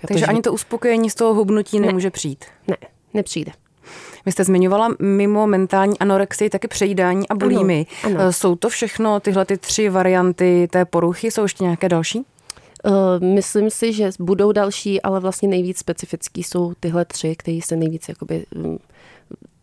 Takže 0.07 0.25
ani 0.25 0.41
to 0.41 0.53
uspokojení 0.53 1.09
z 1.09 1.15
toho 1.15 1.33
hubnutí 1.33 1.79
ne, 1.79 1.87
nemůže 1.87 2.11
přijít? 2.11 2.45
Ne, 2.67 2.77
nepřijde. 3.13 3.51
Vy 4.25 4.31
jste 4.31 4.43
zmiňovala 4.43 4.89
mimo 4.99 5.47
mentální 5.47 5.99
anorexii 5.99 6.49
taky 6.49 6.67
přejídání 6.67 7.29
a 7.29 7.35
bulími. 7.35 7.85
Ano, 8.03 8.19
ano. 8.19 8.33
Jsou 8.33 8.55
to 8.55 8.69
všechno 8.69 9.19
tyhle 9.19 9.45
ty 9.45 9.57
tři 9.57 9.89
varianty 9.89 10.67
té 10.71 10.85
poruchy? 10.85 11.31
Jsou 11.31 11.41
ještě 11.41 11.63
nějaké 11.63 11.89
další? 11.89 12.25
Uh, 12.85 12.93
myslím 13.19 13.69
si, 13.69 13.93
že 13.93 14.09
budou 14.19 14.51
další, 14.51 15.01
ale 15.01 15.19
vlastně 15.19 15.49
nejvíc 15.49 15.77
specifický 15.77 16.43
jsou 16.43 16.73
tyhle 16.79 17.05
tři, 17.05 17.35
které 17.35 17.59
se 17.63 17.75
nejvíc 17.75 18.09
jakoby, 18.09 18.45
mm, 18.55 18.77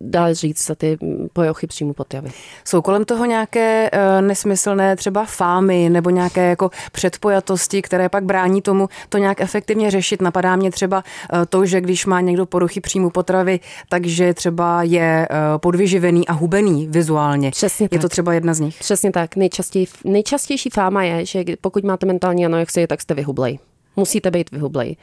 dá 0.00 0.32
říct 0.32 0.66
za 0.66 0.74
ty 0.74 0.98
pojochy 1.32 1.66
příjmu 1.66 1.92
potravy. 1.92 2.30
Jsou 2.64 2.82
kolem 2.82 3.04
toho 3.04 3.24
nějaké 3.24 3.90
uh, 3.90 4.26
nesmyslné 4.26 4.96
třeba 4.96 5.24
fámy 5.24 5.88
nebo 5.90 6.10
nějaké 6.10 6.48
jako 6.48 6.70
předpojatosti, 6.92 7.82
které 7.82 8.08
pak 8.08 8.24
brání 8.24 8.62
tomu 8.62 8.88
to 9.08 9.18
nějak 9.18 9.40
efektivně 9.40 9.90
řešit? 9.90 10.22
Napadá 10.22 10.56
mě 10.56 10.70
třeba 10.70 10.96
uh, 10.96 11.38
to, 11.48 11.66
že 11.66 11.80
když 11.80 12.06
má 12.06 12.20
někdo 12.20 12.46
poruchy 12.46 12.80
příjmu 12.80 13.10
potravy, 13.10 13.60
takže 13.88 14.34
třeba 14.34 14.82
je 14.82 15.28
uh, 15.30 15.58
podvyživený 15.58 16.28
a 16.28 16.32
hubený 16.32 16.88
vizuálně. 16.90 17.50
Přesně 17.50 17.84
je 17.84 17.88
tak. 17.88 18.00
to 18.00 18.08
třeba 18.08 18.34
jedna 18.34 18.54
z 18.54 18.60
nich? 18.60 18.78
Přesně 18.78 19.12
tak. 19.12 19.36
Nejčastěji, 19.36 19.86
nejčastější 20.04 20.70
fáma 20.70 21.02
je, 21.02 21.26
že 21.26 21.44
pokud 21.60 21.84
máte 21.84 22.06
mentální 22.06 22.46
anorexii, 22.46 22.86
tak 22.86 23.00
jste 23.00 23.14
vyhublej 23.14 23.58
musíte 23.96 24.30
být 24.30 24.50
vyhublej. 24.50 24.96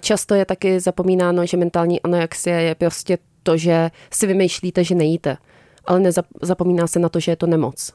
Často 0.00 0.34
je 0.34 0.44
taky 0.44 0.80
zapomínáno, 0.80 1.46
že 1.46 1.56
mentální 1.56 2.02
anorexie 2.02 2.62
je 2.62 2.74
prostě 2.74 3.18
to, 3.48 3.56
že 3.56 3.90
si 4.12 4.26
vymýšlíte, 4.26 4.84
že 4.84 4.94
nejíte, 4.94 5.36
ale 5.84 6.00
nezapomíná 6.00 6.86
se 6.86 6.98
na 6.98 7.08
to, 7.08 7.20
že 7.20 7.32
je 7.32 7.36
to 7.36 7.46
nemoc. 7.46 7.92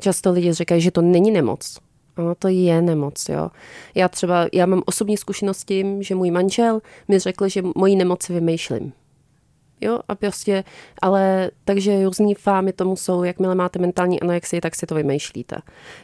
Často 0.00 0.32
lidi 0.32 0.52
říkají, 0.52 0.80
že 0.80 0.90
to 0.90 1.02
není 1.02 1.30
nemoc. 1.30 1.78
Ano, 2.16 2.34
to 2.34 2.48
je 2.48 2.82
nemoc, 2.82 3.28
jo. 3.28 3.50
Já 3.94 4.08
třeba, 4.08 4.48
já 4.52 4.66
mám 4.66 4.82
osobní 4.86 5.16
zkušenost 5.16 5.58
s 5.58 5.64
tím, 5.64 6.02
že 6.02 6.14
můj 6.14 6.30
manžel 6.30 6.80
mi 7.08 7.18
řekl, 7.18 7.48
že 7.48 7.62
moji 7.76 7.96
nemoci 7.96 8.32
vymýšlím. 8.32 8.92
Jo, 9.82 9.98
a 10.08 10.14
prostě, 10.14 10.64
ale 11.02 11.50
takže 11.64 12.04
různý 12.04 12.34
fámy 12.34 12.72
tomu 12.72 12.96
jsou, 12.96 13.24
jakmile 13.24 13.54
máte 13.54 13.78
mentální 13.78 14.20
anorexii, 14.20 14.60
tak 14.60 14.74
si 14.74 14.86
to 14.86 14.94
vymýšlíte. 14.94 15.56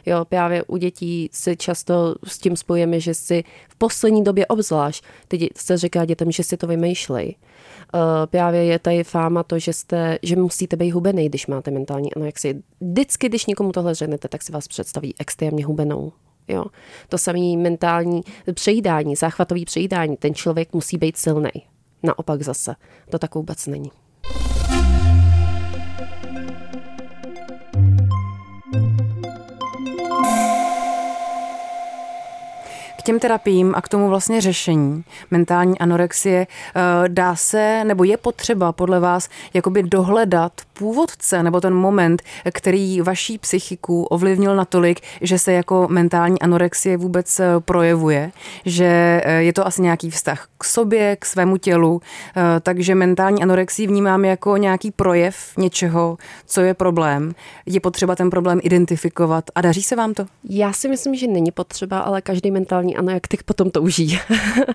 Jo, 0.05 0.25
právě 0.25 0.63
u 0.63 0.77
dětí 0.77 1.29
si 1.33 1.57
často 1.57 2.15
s 2.27 2.37
tím 2.37 2.57
spojíme, 2.57 2.99
že 2.99 3.13
si 3.13 3.43
v 3.69 3.75
poslední 3.75 4.23
době 4.23 4.45
obzvlášť, 4.45 5.03
teď 5.27 5.49
se 5.57 5.77
říká 5.77 6.05
dětem, 6.05 6.31
že 6.31 6.43
si 6.43 6.57
to 6.57 6.67
vymýšlej. 6.67 7.35
Uh, 7.93 8.01
právě 8.25 8.63
je 8.63 8.79
tady 8.79 9.03
fáma 9.03 9.43
to, 9.43 9.59
že, 9.59 9.73
jste, 9.73 10.19
že 10.23 10.35
musíte 10.35 10.75
být 10.75 10.91
hubený, 10.91 11.29
když 11.29 11.47
máte 11.47 11.71
mentální 11.71 12.13
anorexii. 12.13 12.61
Vždycky, 12.81 13.29
když 13.29 13.45
někomu 13.45 13.71
tohle 13.71 13.95
řeknete, 13.95 14.27
tak 14.27 14.43
si 14.43 14.51
vás 14.51 14.67
představí 14.67 15.15
extrémně 15.19 15.65
hubenou. 15.65 16.11
Jo. 16.47 16.65
To 17.09 17.17
samé 17.17 17.57
mentální 17.57 18.21
přejídání, 18.53 19.15
záchvatový 19.15 19.65
přejídání, 19.65 20.17
ten 20.17 20.33
člověk 20.33 20.73
musí 20.73 20.97
být 20.97 21.17
silný. 21.17 21.49
Naopak 22.03 22.41
zase, 22.41 22.75
to 23.09 23.19
tak 23.19 23.35
vůbec 23.35 23.67
není. 23.67 23.91
Těm 33.09 33.19
terapiím 33.19 33.73
a 33.75 33.81
k 33.81 33.87
tomu 33.87 34.09
vlastně 34.09 34.41
řešení 34.41 35.03
mentální 35.31 35.79
anorexie 35.79 36.47
eh, 36.47 37.09
dá 37.09 37.35
se, 37.35 37.83
nebo 37.83 38.03
je 38.03 38.17
potřeba 38.17 38.71
podle 38.71 38.99
vás 38.99 39.29
jakoby 39.53 39.83
dohledat 39.83 40.51
původce 40.73 41.43
nebo 41.43 41.61
ten 41.61 41.73
moment, 41.73 42.21
který 42.53 43.01
vaší 43.01 43.37
psychiku 43.37 44.03
ovlivnil 44.03 44.55
natolik, 44.55 44.99
že 45.21 45.39
se 45.39 45.53
jako 45.53 45.87
mentální 45.89 46.41
anorexie 46.41 46.97
vůbec 46.97 47.39
eh, 47.39 47.45
projevuje, 47.59 48.31
že 48.65 49.21
eh, 49.25 49.41
je 49.43 49.53
to 49.53 49.67
asi 49.67 49.81
nějaký 49.81 50.09
vztah 50.09 50.47
k 50.57 50.63
sobě, 50.63 51.15
k 51.15 51.25
svému 51.25 51.57
tělu, 51.57 52.01
takže 52.61 52.95
mentální 52.95 53.43
anorexii 53.43 53.87
vnímám 53.87 54.25
jako 54.25 54.57
nějaký 54.57 54.91
projev 54.91 55.35
něčeho, 55.57 56.17
co 56.45 56.61
je 56.61 56.73
problém. 56.73 57.33
Je 57.65 57.79
potřeba 57.79 58.15
ten 58.15 58.29
problém 58.29 58.59
identifikovat 58.63 59.43
a 59.55 59.61
daří 59.61 59.83
se 59.83 59.95
vám 59.95 60.13
to? 60.13 60.25
Já 60.49 60.73
si 60.73 60.89
myslím, 60.89 61.15
že 61.15 61.27
není 61.27 61.51
potřeba, 61.51 61.99
ale 61.99 62.21
každý 62.21 62.51
mentální 62.51 62.98
ano, 62.99 63.11
jak 63.11 63.27
teď 63.27 63.43
potom 63.43 63.71
touží. 63.71 64.19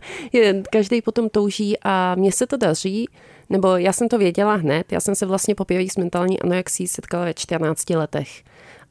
Každý 0.70 1.02
potom 1.02 1.28
touží 1.28 1.76
a 1.82 2.14
mně 2.14 2.32
se 2.32 2.46
to 2.46 2.56
daří, 2.56 3.08
nebo 3.50 3.76
já 3.76 3.92
jsem 3.92 4.08
to 4.08 4.18
věděla 4.18 4.54
hned, 4.54 4.92
já 4.92 5.00
jsem 5.00 5.14
se 5.14 5.26
vlastně 5.26 5.54
poprvé 5.54 5.82
s 5.82 5.96
mentální 5.96 6.40
anorexií 6.40 6.88
setkala 6.88 7.24
ve 7.24 7.34
14 7.34 7.90
letech. 7.90 8.42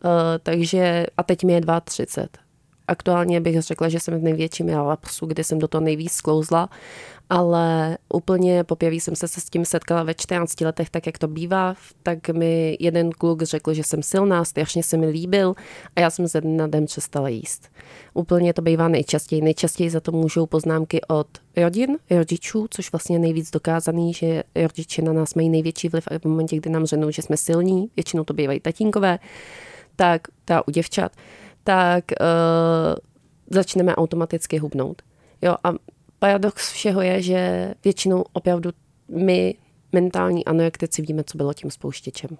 Uh, 0.03 0.11
takže, 0.43 1.05
a 1.17 1.23
teď 1.23 1.43
mi 1.43 1.53
je 1.53 1.61
32. 1.83 2.42
aktuálně 2.87 3.41
bych 3.41 3.61
řekla, 3.61 3.89
že 3.89 3.99
jsem 3.99 4.19
v 4.19 4.23
největším 4.23 4.67
relapsu, 4.67 5.25
kdy 5.25 5.43
jsem 5.43 5.59
do 5.59 5.67
toho 5.67 5.83
nejvíc 5.83 6.11
sklouzla, 6.11 6.69
ale 7.29 7.97
úplně 8.13 8.63
popěví 8.63 8.99
jsem 8.99 9.15
se 9.15 9.27
s 9.27 9.49
tím 9.49 9.65
setkala 9.65 10.03
ve 10.03 10.13
14 10.13 10.61
letech, 10.61 10.89
tak 10.89 11.05
jak 11.05 11.17
to 11.17 11.27
bývá, 11.27 11.75
tak 12.03 12.29
mi 12.29 12.77
jeden 12.79 13.11
kluk 13.11 13.41
řekl, 13.41 13.73
že 13.73 13.83
jsem 13.83 14.03
silná, 14.03 14.45
strašně 14.45 14.83
se 14.83 14.97
mi 14.97 15.07
líbil 15.07 15.53
a 15.95 15.99
já 15.99 16.09
jsem 16.09 16.27
ze 16.27 16.41
dne 16.41 16.57
na 16.57 16.67
den 16.67 16.85
přestala 16.85 17.29
jíst. 17.29 17.71
Úplně 18.13 18.53
to 18.53 18.61
bývá 18.61 18.87
nejčastěji. 18.87 19.41
Nejčastěji 19.41 19.89
za 19.89 19.99
to 19.99 20.11
můžou 20.11 20.45
poznámky 20.45 21.01
od 21.07 21.27
rodin, 21.57 21.97
rodičů, 22.09 22.67
což 22.69 22.91
vlastně 22.91 23.19
nejvíc 23.19 23.51
dokázaný, 23.51 24.13
že 24.13 24.43
rodiče 24.55 25.01
na 25.01 25.13
nás 25.13 25.33
mají 25.33 25.49
největší 25.49 25.89
vliv 25.89 26.07
a 26.11 26.19
v 26.19 26.25
momentě, 26.25 26.55
kdy 26.55 26.69
nám 26.69 26.85
řeknou, 26.85 27.11
že 27.11 27.21
jsme 27.21 27.37
silní, 27.37 27.89
většinou 27.95 28.23
to 28.23 28.33
bývají 28.33 28.59
tatínkové, 28.59 29.19
tak 29.95 30.21
ta 30.45 30.67
u 30.67 30.71
děvčat, 30.71 31.11
tak 31.63 32.03
uh, 32.11 32.95
začneme 33.49 33.95
automaticky 33.95 34.57
hubnout. 34.57 35.01
Jo, 35.41 35.55
a 35.63 35.73
paradox 36.19 36.71
všeho 36.71 37.01
je, 37.01 37.21
že 37.21 37.73
většinou 37.83 38.23
opravdu 38.33 38.69
my, 39.07 39.55
mentální 39.91 40.45
anorektici, 40.45 41.01
víme, 41.01 41.23
co 41.23 41.37
bylo 41.37 41.53
tím 41.53 41.71
spouštěčem. 41.71 42.37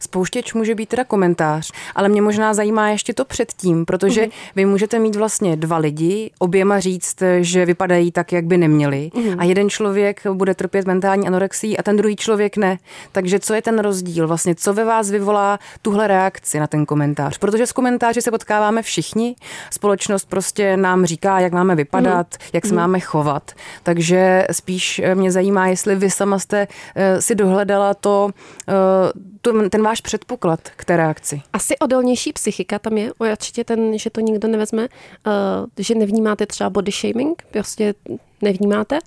Spouštěč 0.00 0.54
může 0.54 0.74
být 0.74 0.88
teda 0.88 1.04
komentář, 1.04 1.72
ale 1.94 2.08
mě 2.08 2.22
možná 2.22 2.54
zajímá 2.54 2.88
ještě 2.88 3.14
to 3.14 3.24
předtím, 3.24 3.84
protože 3.84 4.22
uh-huh. 4.22 4.32
vy 4.56 4.64
můžete 4.64 4.98
mít 4.98 5.16
vlastně 5.16 5.56
dva 5.56 5.76
lidi, 5.76 6.30
oběma 6.38 6.80
říct, 6.80 7.22
že 7.40 7.66
vypadají 7.66 8.12
tak, 8.12 8.32
jak 8.32 8.44
by 8.44 8.58
neměli 8.58 9.10
uh-huh. 9.14 9.36
a 9.38 9.44
jeden 9.44 9.70
člověk 9.70 10.26
bude 10.32 10.54
trpět 10.54 10.86
mentální 10.86 11.26
anorexii 11.26 11.76
a 11.76 11.82
ten 11.82 11.96
druhý 11.96 12.16
člověk 12.16 12.56
ne. 12.56 12.78
Takže 13.12 13.38
co 13.38 13.54
je 13.54 13.62
ten 13.62 13.78
rozdíl 13.78 14.28
vlastně? 14.28 14.54
Co 14.54 14.74
ve 14.74 14.84
vás 14.84 15.10
vyvolá 15.10 15.58
tuhle 15.82 16.06
reakci 16.06 16.60
na 16.60 16.66
ten 16.66 16.86
komentář? 16.86 17.38
Protože 17.38 17.66
s 17.66 17.72
komentáři 17.72 18.22
se 18.22 18.30
potkáváme 18.30 18.82
všichni, 18.82 19.36
společnost 19.70 20.28
prostě 20.28 20.76
nám 20.76 21.04
říká, 21.04 21.40
jak 21.40 21.52
máme 21.52 21.76
vypadat, 21.76 22.26
uh-huh. 22.30 22.50
jak 22.52 22.66
se 22.66 22.72
uh-huh. 22.72 22.76
máme 22.76 23.00
chovat. 23.00 23.52
Takže 23.82 24.46
spíš 24.52 25.02
mě 25.14 25.30
zajímá, 25.32 25.66
jestli 25.66 25.96
vy 25.96 26.10
sama 26.10 26.38
jste 26.38 26.66
uh, 26.68 27.02
si 27.20 27.34
dohledala 27.34 27.94
to, 27.94 28.30
uh, 28.68 29.20
to 29.40 29.52
ten 29.70 29.82
váš 29.82 30.00
předpoklad 30.00 30.60
k 30.60 30.84
té 30.84 30.96
reakci? 30.96 31.42
Asi 31.52 31.78
odolnější 31.78 32.32
psychika 32.32 32.78
tam 32.78 32.98
je, 32.98 33.12
určitě 33.12 33.64
ten, 33.64 33.98
že 33.98 34.10
to 34.10 34.20
nikdo 34.20 34.48
nevezme, 34.48 34.82
uh, 34.82 35.32
že 35.78 35.94
nevnímáte 35.94 36.46
třeba 36.46 36.70
body 36.70 36.92
shaming, 36.92 37.42
prostě 37.50 37.94
nevnímáte. 38.42 38.98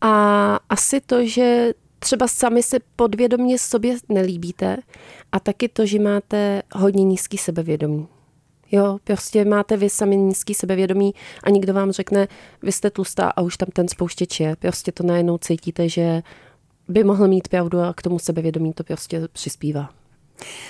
A 0.00 0.58
asi 0.68 1.00
to, 1.00 1.26
že 1.26 1.72
třeba 1.98 2.28
sami 2.28 2.62
se 2.62 2.78
podvědomě 2.96 3.58
sobě 3.58 3.96
nelíbíte 4.08 4.76
a 5.32 5.40
taky 5.40 5.68
to, 5.68 5.86
že 5.86 5.98
máte 5.98 6.62
hodně 6.74 7.04
nízký 7.04 7.38
sebevědomí. 7.38 8.08
Jo, 8.72 8.98
prostě 9.04 9.44
máte 9.44 9.76
vy 9.76 9.90
sami 9.90 10.16
nízký 10.16 10.54
sebevědomí 10.54 11.14
a 11.44 11.50
nikdo 11.50 11.74
vám 11.74 11.92
řekne, 11.92 12.28
vy 12.62 12.72
jste 12.72 12.90
tlustá 12.90 13.30
a 13.30 13.40
už 13.40 13.56
tam 13.56 13.68
ten 13.72 13.88
spouštěč 13.88 14.40
je. 14.40 14.56
Prostě 14.56 14.92
to 14.92 15.02
najednou 15.02 15.38
cítíte, 15.38 15.88
že 15.88 16.22
by 16.88 17.04
mohl 17.04 17.28
mít 17.28 17.48
pravdu 17.48 17.80
a 17.80 17.94
k 17.94 18.02
tomu 18.02 18.18
sebevědomí 18.18 18.72
to 18.72 18.84
prostě 18.84 19.28
přispívá. 19.32 19.99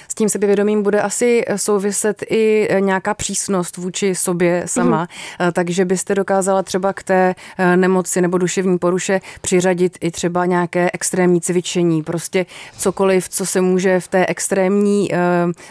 S 0.09 0.15
tím 0.15 0.29
sebevědomím 0.29 0.83
bude 0.83 1.00
asi 1.00 1.45
souviset 1.57 2.23
i 2.31 2.69
nějaká 2.81 3.15
přísnost 3.15 3.77
vůči 3.77 4.15
sobě 4.15 4.62
sama, 4.67 5.07
mm-hmm. 5.07 5.53
takže 5.53 5.85
byste 5.85 6.15
dokázala 6.15 6.62
třeba 6.62 6.93
k 6.93 7.03
té 7.03 7.35
eh, 7.59 7.77
nemoci 7.77 8.21
nebo 8.21 8.39
duševní 8.39 8.79
poruše 8.79 9.21
přiřadit 9.41 9.99
i 10.00 10.11
třeba 10.11 10.47
nějaké 10.47 10.91
extrémní 10.93 11.41
cvičení, 11.41 12.03
prostě 12.03 12.47
cokoliv, 12.79 13.29
co 13.29 13.47
se 13.47 13.61
může 13.61 14.00
v 14.00 14.09
té 14.09 14.27
extrémní 14.27 15.15
eh, 15.15 15.19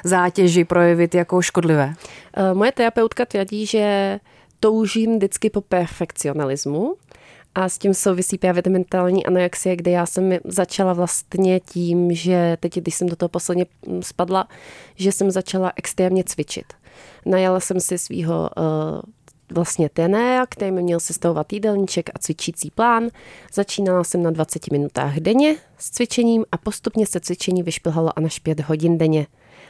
zátěži 0.04 0.66
projevit 0.66 1.16
jako 1.16 1.42
škodlivé. 1.42 1.94
Moje 2.54 2.72
terapeutka 2.72 3.26
tvrdí, 3.26 3.66
že 3.66 4.20
toužím 4.60 5.16
vždycky 5.18 5.50
po 5.50 5.62
perfekcionalismu, 5.62 6.96
a 7.60 7.70
s 7.70 7.78
tím 7.78 7.94
souvisí 7.94 8.38
právě 8.38 8.64
ta 8.64 8.70
mentální 8.70 9.26
anoexie, 9.26 9.76
kde 9.76 9.92
já 9.92 10.06
jsem 10.06 10.34
začala 10.44 10.94
vlastně 10.94 11.60
tím, 11.60 12.14
že 12.14 12.58
teď, 12.60 12.78
když 12.78 12.96
jsem 12.96 13.10
do 13.10 13.16
toho 13.16 13.30
posledně 13.30 13.66
spadla, 14.02 14.48
že 14.96 15.12
jsem 15.12 15.32
začala 15.32 15.72
extrémně 15.76 16.24
cvičit. 16.24 16.66
Najala 17.26 17.60
jsem 17.60 17.80
si 17.80 17.98
svého 17.98 18.50
uh, 18.58 19.02
vlastně 19.52 19.90
trenéra, 19.90 20.46
který 20.46 20.72
mi 20.72 20.82
měl 20.82 21.00
sestavovat 21.00 21.54
jídelníček 21.54 22.10
a 22.10 22.20
cvičící 22.20 22.72
plán. 22.72 23.08
Začínala 23.54 24.04
jsem 24.04 24.24
na 24.24 24.32
20 24.32 24.72
minutách 24.72 25.16
denně 25.16 25.56
s 25.78 25.90
cvičením 25.90 26.46
a 26.52 26.58
postupně 26.58 27.08
se 27.08 27.20
cvičení 27.20 27.64
vyšplhalo 27.64 28.12
a 28.16 28.22
na 28.22 28.30
5 28.44 28.60
hodin 28.60 28.98
denně. 28.98 29.28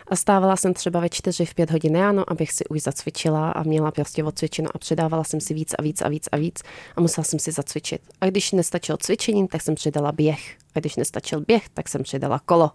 A 0.09 0.15
stávala 0.15 0.55
jsem 0.55 0.73
třeba 0.73 0.99
ve 0.99 1.09
čtyři, 1.09 1.45
v 1.45 1.55
pět 1.55 1.71
hodin 1.71 1.95
ráno, 1.95 2.31
abych 2.31 2.51
si 2.51 2.65
už 2.65 2.81
zacvičila 2.81 3.51
a 3.51 3.63
měla 3.63 3.91
prostě 3.91 4.23
odcvičeno 4.23 4.69
a 4.73 4.77
předávala 4.77 5.23
jsem 5.23 5.41
si 5.41 5.53
víc 5.53 5.73
a 5.79 5.81
víc 5.81 6.01
a 6.01 6.09
víc 6.09 6.27
a 6.31 6.37
víc 6.37 6.63
a 6.95 7.01
musela 7.01 7.23
jsem 7.23 7.39
si 7.39 7.51
zacvičit. 7.51 8.01
A 8.21 8.25
když 8.25 8.51
nestačilo 8.51 8.97
cvičení, 8.97 9.47
tak 9.47 9.61
jsem 9.61 9.75
přidala 9.75 10.11
běh. 10.11 10.57
A 10.75 10.79
když 10.79 10.95
nestačil 10.95 11.41
běh, 11.41 11.69
tak 11.69 11.89
jsem 11.89 12.03
přidala 12.03 12.39
kolo. 12.39 12.71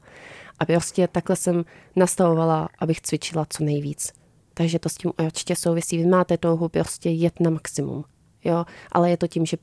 A 0.59 0.65
prostě 0.65 1.09
takhle 1.09 1.37
jsem 1.37 1.65
nastavovala, 1.97 2.69
abych 2.79 3.01
cvičila 3.01 3.47
co 3.51 3.65
nejvíc. 3.65 4.13
Takže 4.55 4.79
to 4.79 4.89
s 4.89 4.95
tím 4.95 5.13
určitě 5.27 5.57
souvisí. 5.57 5.99
Vy 5.99 6.07
máte 6.07 6.39
touhu 6.39 6.69
prostě 6.69 7.11
jet 7.11 7.41
na 7.41 7.51
maximum. 7.51 8.05
Jo, 8.45 8.65
ale 8.93 9.11
je 9.11 9.17
to 9.17 9.27
tím, 9.27 9.47
že 9.47 9.57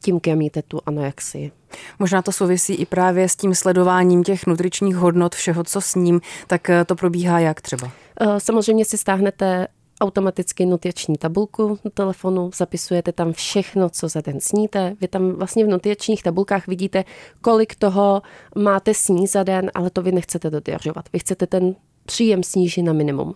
tím 0.00 0.20
kemíte 0.20 0.62
tu 0.62 0.80
anoexii. 0.86 1.52
Možná 1.98 2.22
to 2.22 2.32
souvisí 2.32 2.74
i 2.74 2.86
právě 2.86 3.28
s 3.28 3.36
tím 3.36 3.54
sledováním 3.54 4.24
těch 4.24 4.46
nutričních 4.46 4.96
hodnot, 4.96 5.34
všeho, 5.34 5.64
co 5.64 5.80
s 5.80 5.94
ním, 5.94 6.20
tak 6.46 6.70
eh, 6.70 6.84
to 6.84 6.94
probíhá 6.94 7.40
jak 7.40 7.60
třeba? 7.60 7.90
Eh, 8.20 8.40
samozřejmě 8.40 8.84
si 8.84 8.98
stáhnete 8.98 9.66
automaticky 10.00 10.66
nutriční 10.66 11.16
tabulku 11.16 11.78
na 11.84 11.90
telefonu, 11.94 12.50
zapisujete 12.54 13.12
tam 13.12 13.32
všechno, 13.32 13.90
co 13.90 14.08
za 14.08 14.20
den 14.20 14.40
sníte. 14.40 14.96
Vy 15.00 15.08
tam 15.08 15.32
vlastně 15.32 15.64
v 15.64 15.68
nutričních 15.68 16.22
tabulkách 16.22 16.66
vidíte, 16.66 17.04
kolik 17.40 17.74
toho 17.74 18.22
máte 18.56 18.94
sní 18.94 19.26
za 19.26 19.42
den, 19.42 19.70
ale 19.74 19.90
to 19.90 20.02
vy 20.02 20.12
nechcete 20.12 20.50
dodržovat. 20.50 21.08
Vy 21.12 21.18
chcete 21.18 21.46
ten 21.46 21.74
příjem 22.06 22.42
snížit 22.42 22.82
na 22.82 22.92
minimum. 22.92 23.34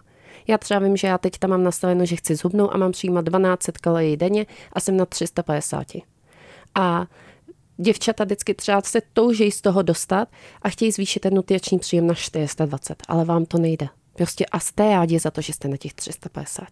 Já 0.48 0.58
třeba 0.58 0.80
vím, 0.80 0.96
že 0.96 1.06
já 1.06 1.18
teď 1.18 1.38
tam 1.38 1.50
mám 1.50 1.62
nastaveno, 1.62 2.04
že 2.04 2.16
chci 2.16 2.36
zhubnout 2.36 2.70
a 2.72 2.78
mám 2.78 2.92
přijímat 2.92 3.24
12 3.24 3.70
kalorií 3.80 4.16
denně 4.16 4.46
a 4.72 4.80
jsem 4.80 4.96
na 4.96 5.06
350. 5.06 5.86
A 6.74 7.06
děvčata 7.76 8.24
vždycky 8.24 8.54
třeba 8.54 8.80
se 8.80 9.00
touží 9.12 9.50
z 9.50 9.60
toho 9.60 9.82
dostat 9.82 10.28
a 10.62 10.68
chtějí 10.68 10.92
zvýšit 10.92 11.20
ten 11.20 11.34
nutriční 11.34 11.78
příjem 11.78 12.06
na 12.06 12.14
420, 12.14 13.02
ale 13.08 13.24
vám 13.24 13.44
to 13.44 13.58
nejde. 13.58 13.88
Prostě 14.12 14.46
a 14.46 14.60
jste 14.60 14.90
rádi 14.90 15.18
za 15.18 15.30
to, 15.30 15.40
že 15.40 15.52
jste 15.52 15.68
na 15.68 15.76
těch 15.76 15.94
350. 15.94 16.64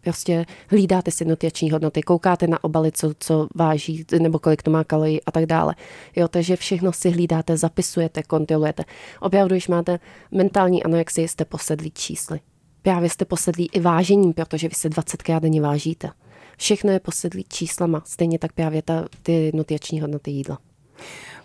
Prostě 0.00 0.46
hlídáte 0.70 1.10
si 1.10 1.24
nutriční 1.24 1.70
hodnoty, 1.70 2.02
koukáte 2.02 2.46
na 2.46 2.64
obaly, 2.64 2.92
co, 2.92 3.12
co 3.18 3.48
váží, 3.54 4.04
nebo 4.20 4.38
kolik 4.38 4.62
to 4.62 4.70
má 4.70 4.84
kalorií 4.84 5.24
a 5.24 5.30
tak 5.30 5.46
dále. 5.46 5.74
Jo, 6.16 6.28
takže 6.28 6.56
všechno 6.56 6.92
si 6.92 7.10
hlídáte, 7.10 7.56
zapisujete, 7.56 8.22
kontrolujete. 8.22 8.84
Opravdu, 9.20 9.54
když 9.54 9.68
máte 9.68 9.98
mentální 10.30 10.82
anorexii, 10.82 11.28
jste 11.28 11.44
posedlí 11.44 11.90
čísly. 11.90 12.40
Právě 12.82 13.10
jste 13.10 13.24
posedlí 13.24 13.68
i 13.72 13.80
vážením, 13.80 14.32
protože 14.32 14.68
vy 14.68 14.74
se 14.74 14.88
20 14.88 15.22
krát 15.22 15.42
denně 15.42 15.60
vážíte. 15.60 16.10
Všechno 16.56 16.92
je 16.92 17.00
posedlý 17.00 17.44
číslama, 17.48 18.02
stejně 18.06 18.38
tak 18.38 18.52
právě 18.52 18.82
ta, 18.82 19.04
ty 19.22 19.50
nutriční 19.54 20.00
hodnoty 20.00 20.30
jídla. 20.30 20.58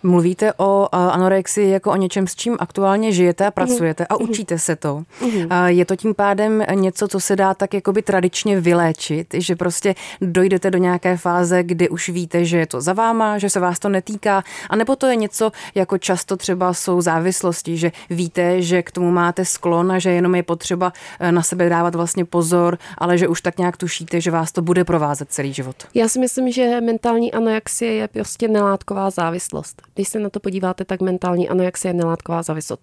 Mluvíte 0.03 0.53
o 0.57 0.87
anorexii 0.91 1.69
jako 1.69 1.91
o 1.91 1.95
něčem, 1.95 2.27
s 2.27 2.35
čím 2.35 2.57
aktuálně 2.59 3.11
žijete 3.11 3.45
a 3.45 3.51
pracujete 3.51 4.05
a 4.05 4.15
mhm. 4.15 4.29
učíte 4.29 4.59
se 4.59 4.75
to. 4.75 5.03
Mhm. 5.21 5.49
Je 5.65 5.85
to 5.85 5.95
tím 5.95 6.13
pádem 6.13 6.63
něco, 6.73 7.07
co 7.07 7.19
se 7.19 7.35
dá 7.35 7.53
tak 7.53 7.73
jakoby 7.73 8.01
tradičně 8.01 8.61
vyléčit, 8.61 9.27
že 9.33 9.55
prostě 9.55 9.95
dojdete 10.21 10.71
do 10.71 10.77
nějaké 10.77 11.17
fáze, 11.17 11.63
kdy 11.63 11.89
už 11.89 12.09
víte, 12.09 12.45
že 12.45 12.57
je 12.57 12.67
to 12.67 12.81
za 12.81 12.93
váma, 12.93 13.37
že 13.37 13.49
se 13.49 13.59
vás 13.59 13.79
to 13.79 13.89
netýká, 13.89 14.43
a 14.69 14.75
nebo 14.75 14.95
to 14.95 15.07
je 15.07 15.15
něco, 15.15 15.51
jako 15.75 15.97
často 15.97 16.37
třeba 16.37 16.73
jsou 16.73 17.01
závislosti, 17.01 17.77
že 17.77 17.91
víte, 18.09 18.61
že 18.61 18.83
k 18.83 18.91
tomu 18.91 19.11
máte 19.11 19.45
sklon 19.45 19.91
a 19.91 19.99
že 19.99 20.09
jenom 20.11 20.35
je 20.35 20.43
potřeba 20.43 20.93
eh, 21.19 21.31
na 21.31 21.41
sebe 21.41 21.69
dávat 21.69 21.95
vlastně 21.95 22.25
pozor, 22.25 22.77
ale 22.97 23.17
že 23.17 23.27
už 23.27 23.41
tak 23.41 23.57
nějak 23.57 23.77
tušíte, 23.77 24.21
že 24.21 24.31
vás 24.31 24.51
to 24.51 24.61
bude 24.61 24.83
provázet 24.83 25.31
celý 25.31 25.53
život. 25.53 25.75
Já 25.93 26.07
si 26.07 26.19
myslím, 26.19 26.51
že 26.51 26.81
mentální 26.81 27.33
anoexie 27.33 27.93
je 27.93 28.07
prostě 28.07 28.47
nelátková 28.47 29.09
závislost 29.09 29.81
když 29.95 30.08
se 30.08 30.19
na 30.19 30.30
to 30.30 30.39
podíváte, 30.39 30.86
tak 30.86 31.01
mentální 31.01 31.49
anorexie 31.49 31.89
je 31.89 31.93
nelátková 31.93 32.43
závislost. 32.43 32.82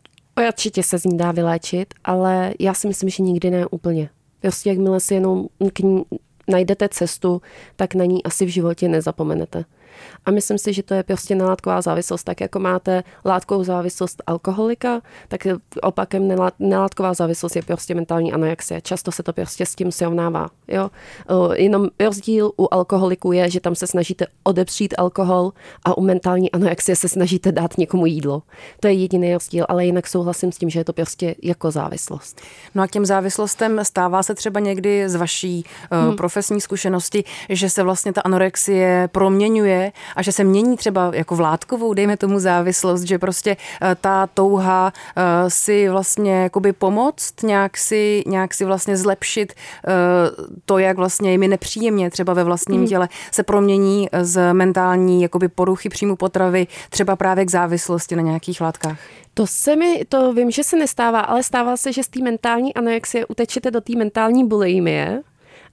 Určitě 0.48 0.82
se 0.82 0.98
z 0.98 1.04
ní 1.04 1.16
dá 1.16 1.32
vyléčit, 1.32 1.94
ale 2.04 2.54
já 2.60 2.74
si 2.74 2.88
myslím, 2.88 3.10
že 3.10 3.22
nikdy 3.22 3.50
ne 3.50 3.66
úplně. 3.66 4.10
Prostě 4.40 4.70
jakmile 4.70 5.00
si 5.00 5.14
jenom 5.14 5.46
k 5.72 5.78
ní 5.78 6.04
najdete 6.48 6.88
cestu, 6.88 7.42
tak 7.76 7.94
na 7.94 8.04
ní 8.04 8.24
asi 8.24 8.44
v 8.44 8.48
životě 8.48 8.88
nezapomenete. 8.88 9.64
A 10.26 10.30
myslím 10.30 10.58
si, 10.58 10.72
že 10.72 10.82
to 10.82 10.94
je 10.94 11.02
prostě 11.02 11.34
nalátková 11.34 11.80
závislost. 11.80 12.24
Tak 12.24 12.40
jako 12.40 12.58
máte 12.58 13.04
látkovou 13.24 13.64
závislost 13.64 14.22
alkoholika, 14.26 15.00
tak 15.28 15.46
opakem 15.82 16.36
nalátková 16.58 17.14
závislost 17.14 17.56
je 17.56 17.62
prostě 17.62 17.94
mentální 17.94 18.32
anorexie. 18.32 18.80
Často 18.80 19.12
se 19.12 19.22
to 19.22 19.32
prostě 19.32 19.66
s 19.66 19.74
tím 19.74 19.92
srovnává. 19.92 20.48
Jo? 20.68 20.90
Jenom 21.54 21.88
rozdíl 22.00 22.52
u 22.58 22.68
alkoholiků 22.74 23.32
je, 23.32 23.50
že 23.50 23.60
tam 23.60 23.74
se 23.74 23.86
snažíte 23.86 24.26
odepřít 24.42 24.94
alkohol 24.98 25.52
a 25.84 25.98
u 25.98 26.02
mentální 26.02 26.52
anorexie 26.52 26.96
se 26.96 27.08
snažíte 27.08 27.52
dát 27.52 27.78
někomu 27.78 28.06
jídlo. 28.06 28.42
To 28.80 28.88
je 28.88 28.94
jediný 28.94 29.32
rozdíl, 29.32 29.66
ale 29.68 29.86
jinak 29.86 30.06
souhlasím 30.06 30.52
s 30.52 30.58
tím, 30.58 30.70
že 30.70 30.80
je 30.80 30.84
to 30.84 30.92
prostě 30.92 31.34
jako 31.42 31.70
závislost. 31.70 32.40
No 32.74 32.82
a 32.82 32.86
těm 32.86 33.06
závislostem 33.06 33.84
stává 33.84 34.22
se 34.22 34.34
třeba 34.34 34.60
někdy 34.60 35.08
z 35.08 35.14
vaší 35.14 35.64
hmm. 35.90 36.16
profesní 36.16 36.60
zkušenosti, 36.60 37.24
že 37.48 37.70
se 37.70 37.82
vlastně 37.82 38.12
ta 38.12 38.20
anorexie 38.20 39.08
proměňuje 39.12 39.87
a 40.16 40.22
že 40.22 40.32
se 40.32 40.44
mění 40.44 40.76
třeba 40.76 41.10
jako 41.14 41.36
vládkovou, 41.36 41.94
dejme 41.94 42.16
tomu 42.16 42.38
závislost, 42.38 43.02
že 43.02 43.18
prostě 43.18 43.56
uh, 43.56 43.88
ta 44.00 44.26
touha 44.26 44.92
uh, 44.92 45.22
si 45.48 45.88
vlastně 45.88 46.42
jakoby 46.42 46.72
pomoct, 46.72 47.42
nějak 47.42 47.76
si, 47.76 48.22
nějak 48.26 48.54
si 48.54 48.64
vlastně 48.64 48.96
zlepšit 48.96 49.52
uh, 49.52 50.44
to, 50.64 50.78
jak 50.78 50.96
vlastně 50.96 51.30
je 51.32 51.38
mi 51.38 51.48
nepříjemně 51.48 52.10
třeba 52.10 52.34
ve 52.34 52.44
vlastním 52.44 52.80
hmm. 52.80 52.88
těle, 52.88 53.08
se 53.32 53.42
promění 53.42 54.08
z 54.20 54.52
mentální 54.52 55.22
jakoby 55.22 55.48
poruchy 55.48 55.88
příjmu 55.88 56.16
potravy 56.16 56.66
třeba 56.90 57.16
právě 57.16 57.44
k 57.44 57.50
závislosti 57.50 58.16
na 58.16 58.22
nějakých 58.22 58.60
látkách. 58.60 58.98
To 59.34 59.46
se 59.46 59.76
mi, 59.76 60.04
to 60.08 60.32
vím, 60.32 60.50
že 60.50 60.64
se 60.64 60.76
nestává, 60.76 61.20
ale 61.20 61.42
stává 61.42 61.76
se, 61.76 61.92
že 61.92 62.02
z 62.02 62.08
té 62.08 62.22
mentální 62.22 62.74
anorexie 62.74 63.26
utečete 63.26 63.70
do 63.70 63.80
té 63.80 63.92
mentální 63.96 64.46
bulimie 64.46 65.22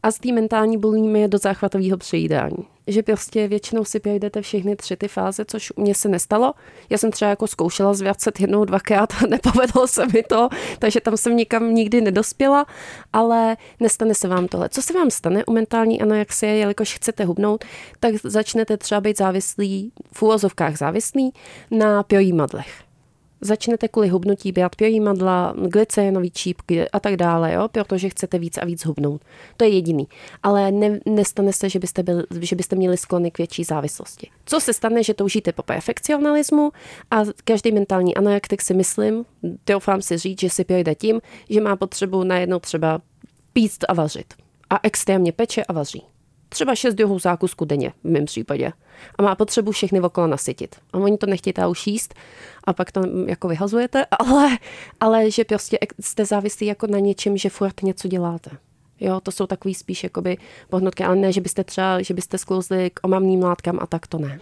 a 0.05 0.11
z 0.11 0.19
té 0.19 0.31
mentální 0.31 0.77
bulimie 0.77 1.27
do 1.27 1.37
záchvatového 1.37 1.97
přejídání. 1.97 2.57
Že 2.87 3.03
prostě 3.03 3.47
většinou 3.47 3.85
si 3.85 3.99
projdete 3.99 4.41
všechny 4.41 4.75
tři 4.75 4.95
ty 4.95 5.07
fáze, 5.07 5.45
což 5.45 5.73
u 5.75 5.81
mě 5.81 5.95
se 5.95 6.09
nestalo. 6.09 6.53
Já 6.89 6.97
jsem 6.97 7.11
třeba 7.11 7.29
jako 7.29 7.47
zkoušela 7.47 7.93
zvracet 7.93 8.39
jednou, 8.39 8.65
dvakrát 8.65 9.13
a 9.13 9.27
nepovedlo 9.29 9.87
se 9.87 10.05
mi 10.05 10.23
to, 10.23 10.49
takže 10.79 11.01
tam 11.01 11.17
jsem 11.17 11.35
nikam 11.35 11.73
nikdy 11.73 12.01
nedospěla, 12.01 12.65
ale 13.13 13.57
nestane 13.79 14.15
se 14.15 14.27
vám 14.27 14.47
tohle. 14.47 14.69
Co 14.69 14.81
se 14.81 14.93
vám 14.93 15.11
stane 15.11 15.45
u 15.45 15.53
mentální 15.53 16.01
anorexie, 16.01 16.55
jelikož 16.55 16.95
chcete 16.95 17.25
hubnout, 17.25 17.65
tak 17.99 18.15
začnete 18.23 18.77
třeba 18.77 19.01
být 19.01 19.17
závislí, 19.17 19.91
v 20.13 20.21
úvozovkách 20.21 20.77
závislí 20.77 21.33
na 21.71 22.03
piojímadlech 22.03 22.84
začnete 23.41 23.87
kvůli 23.87 24.07
hubnutí 24.07 24.51
brát 24.51 24.75
piojímadla, 24.75 25.53
glycénový 25.57 26.31
čípky 26.31 26.89
a 26.89 26.99
tak 26.99 27.17
dále, 27.17 27.53
jo, 27.53 27.67
protože 27.67 28.09
chcete 28.09 28.39
víc 28.39 28.57
a 28.57 28.65
víc 28.65 28.85
hubnout. 28.85 29.21
To 29.57 29.65
je 29.65 29.69
jediný. 29.69 30.07
Ale 30.43 30.71
ne, 30.71 30.99
nestane 31.05 31.53
se, 31.53 31.69
že 31.69 31.79
byste, 31.79 32.03
byl, 32.03 32.23
že 32.41 32.55
byste 32.55 32.75
měli 32.75 32.97
sklony 32.97 33.31
k 33.31 33.37
větší 33.37 33.63
závislosti. 33.63 34.29
Co 34.45 34.59
se 34.59 34.73
stane, 34.73 35.03
že 35.03 35.13
toužíte 35.13 35.51
po 35.51 35.63
perfekcionalismu 35.63 36.71
a 37.11 37.21
každý 37.43 37.71
mentální 37.71 38.15
anorektik 38.15 38.61
si 38.61 38.73
myslím, 38.73 39.25
doufám 39.65 40.01
si 40.01 40.17
říct, 40.17 40.39
že 40.39 40.49
si 40.49 40.63
projde 40.63 40.95
tím, 40.95 41.21
že 41.49 41.61
má 41.61 41.75
potřebu 41.75 42.23
najednou 42.23 42.59
třeba 42.59 43.01
píst 43.53 43.85
a 43.87 43.93
vařit. 43.93 44.33
A 44.69 44.79
extrémně 44.83 45.31
peče 45.31 45.63
a 45.63 45.73
vaří 45.73 46.03
třeba 46.55 46.75
6 46.75 46.93
druhů 46.93 47.19
zákusku 47.19 47.65
denně 47.65 47.89
v 48.03 48.09
mém 48.09 48.25
případě. 48.25 48.71
A 49.17 49.21
má 49.21 49.35
potřebu 49.35 49.71
všechny 49.71 50.01
okolo 50.01 50.27
nasytit. 50.27 50.75
A 50.93 50.97
oni 50.97 51.17
to 51.17 51.25
nechtějí 51.25 51.53
už 51.69 51.87
jíst 51.87 52.13
a 52.63 52.73
pak 52.73 52.91
to 52.91 53.01
jako 53.27 53.47
vyhazujete, 53.47 54.05
ale, 54.19 54.57
ale 54.99 55.31
že 55.31 55.43
prostě 55.43 55.77
jste 55.99 56.25
závislí 56.25 56.67
jako 56.67 56.87
na 56.87 56.99
něčem, 56.99 57.37
že 57.37 57.49
furt 57.49 57.83
něco 57.83 58.07
děláte. 58.07 58.51
Jo, 58.99 59.19
to 59.19 59.31
jsou 59.31 59.47
takový 59.47 59.73
spíš 59.73 60.03
jakoby 60.03 60.37
pohnutky, 60.69 61.03
ale 61.03 61.15
ne, 61.15 61.31
že 61.31 61.41
byste 61.41 61.63
třeba, 61.63 62.01
že 62.01 62.13
byste 62.13 62.37
sklouzli 62.37 62.89
k 62.93 62.99
omamným 63.03 63.43
látkám 63.43 63.79
a 63.81 63.85
tak 63.85 64.07
to 64.07 64.17
ne. 64.17 64.39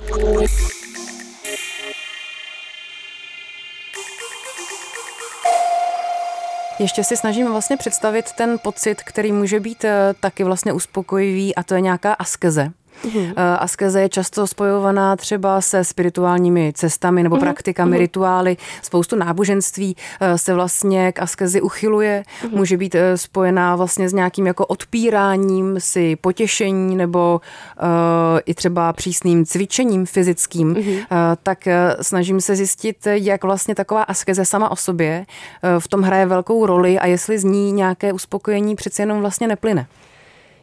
Ještě 6.84 7.04
si 7.04 7.18
snažím 7.18 7.52
vlastně 7.52 7.78
představit 7.78 8.32
ten 8.32 8.60
pocit, 8.60 9.04
který 9.04 9.32
může 9.32 9.60
být 9.60 9.86
eh, 9.86 10.14
taky 10.20 10.44
vlastně 10.44 10.74
uspokojivý 10.74 11.56
a 11.56 11.64
to 11.64 11.76
je 11.76 11.82
nějaká 11.82 12.14
askeze. 12.14 12.72
Uhum. 13.04 13.34
Askeze 13.60 14.02
je 14.02 14.10
často 14.10 14.48
spojovaná 14.48 15.16
třeba 15.16 15.62
se 15.62 15.84
spirituálními 15.84 16.74
cestami 16.76 17.24
nebo 17.24 17.36
uhum. 17.36 17.44
praktikami, 17.44 17.92
uhum. 17.92 18.00
rituály. 18.00 18.58
Spoustu 18.82 19.16
náboženství 19.16 19.96
eh, 20.22 20.38
se 20.38 20.54
vlastně 20.54 21.12
k 21.12 21.22
askezi 21.22 21.62
uchyluje. 21.62 22.24
Uhum. 22.44 22.58
Může 22.58 22.78
být 22.78 22.96
eh, 22.96 23.18
spojená 23.18 23.76
vlastně 23.76 24.10
s 24.10 24.14
nějakým 24.14 24.48
jako 24.48 24.66
odpíráním 24.66 25.76
si 25.80 26.16
potěšení 26.16 26.96
nebo 26.96 27.42
uh, 27.82 28.40
i 28.46 28.54
třeba 28.54 28.94
přísným 28.94 29.46
cvičením 29.46 30.06
fyzickým. 30.06 30.68
Uhum. 30.68 30.94
Uh, 30.94 31.04
tak 31.44 31.68
snažím 32.02 32.42
se 32.42 32.56
zjistit, 32.56 32.98
jak 33.06 33.44
vlastně 33.44 33.76
taková 33.76 34.04
askeze 34.04 34.46
sama 34.46 34.72
o 34.72 34.76
sobě 34.76 35.26
uh, 35.26 35.80
v 35.80 35.88
tom 35.88 36.02
hraje 36.02 36.26
velkou 36.26 36.66
roli 36.66 37.00
a 37.00 37.08
jestli 37.08 37.40
z 37.40 37.44
ní 37.44 37.72
nějaké 37.72 38.14
uspokojení 38.14 38.76
přeci 38.76 39.02
jenom 39.02 39.20
vlastně 39.20 39.48
neplyne. 39.48 39.88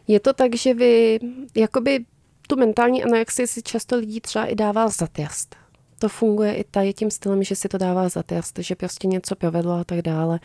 Je 0.08 0.20
to 0.20 0.32
tak, 0.32 0.54
že 0.54 0.74
vy 0.74 1.18
jakoby 1.54 2.04
tu 2.50 2.56
mentální 2.56 3.04
anorexii 3.04 3.46
si 3.46 3.62
často 3.62 3.96
lidí 3.96 4.20
třeba 4.20 4.46
i 4.46 4.54
dává 4.54 4.88
za 4.88 5.06
test. 5.06 5.56
To 5.98 6.08
funguje 6.08 6.54
i 6.54 6.64
tady 6.64 6.92
tím 6.92 7.10
stylem, 7.10 7.42
že 7.42 7.56
si 7.56 7.68
to 7.68 7.78
dává 7.78 8.08
za 8.08 8.22
test, 8.22 8.58
že 8.58 8.74
prostě 8.74 9.06
něco 9.06 9.36
provedlo 9.36 9.72
a 9.72 9.84
tak 9.84 10.02
dále. 10.02 10.40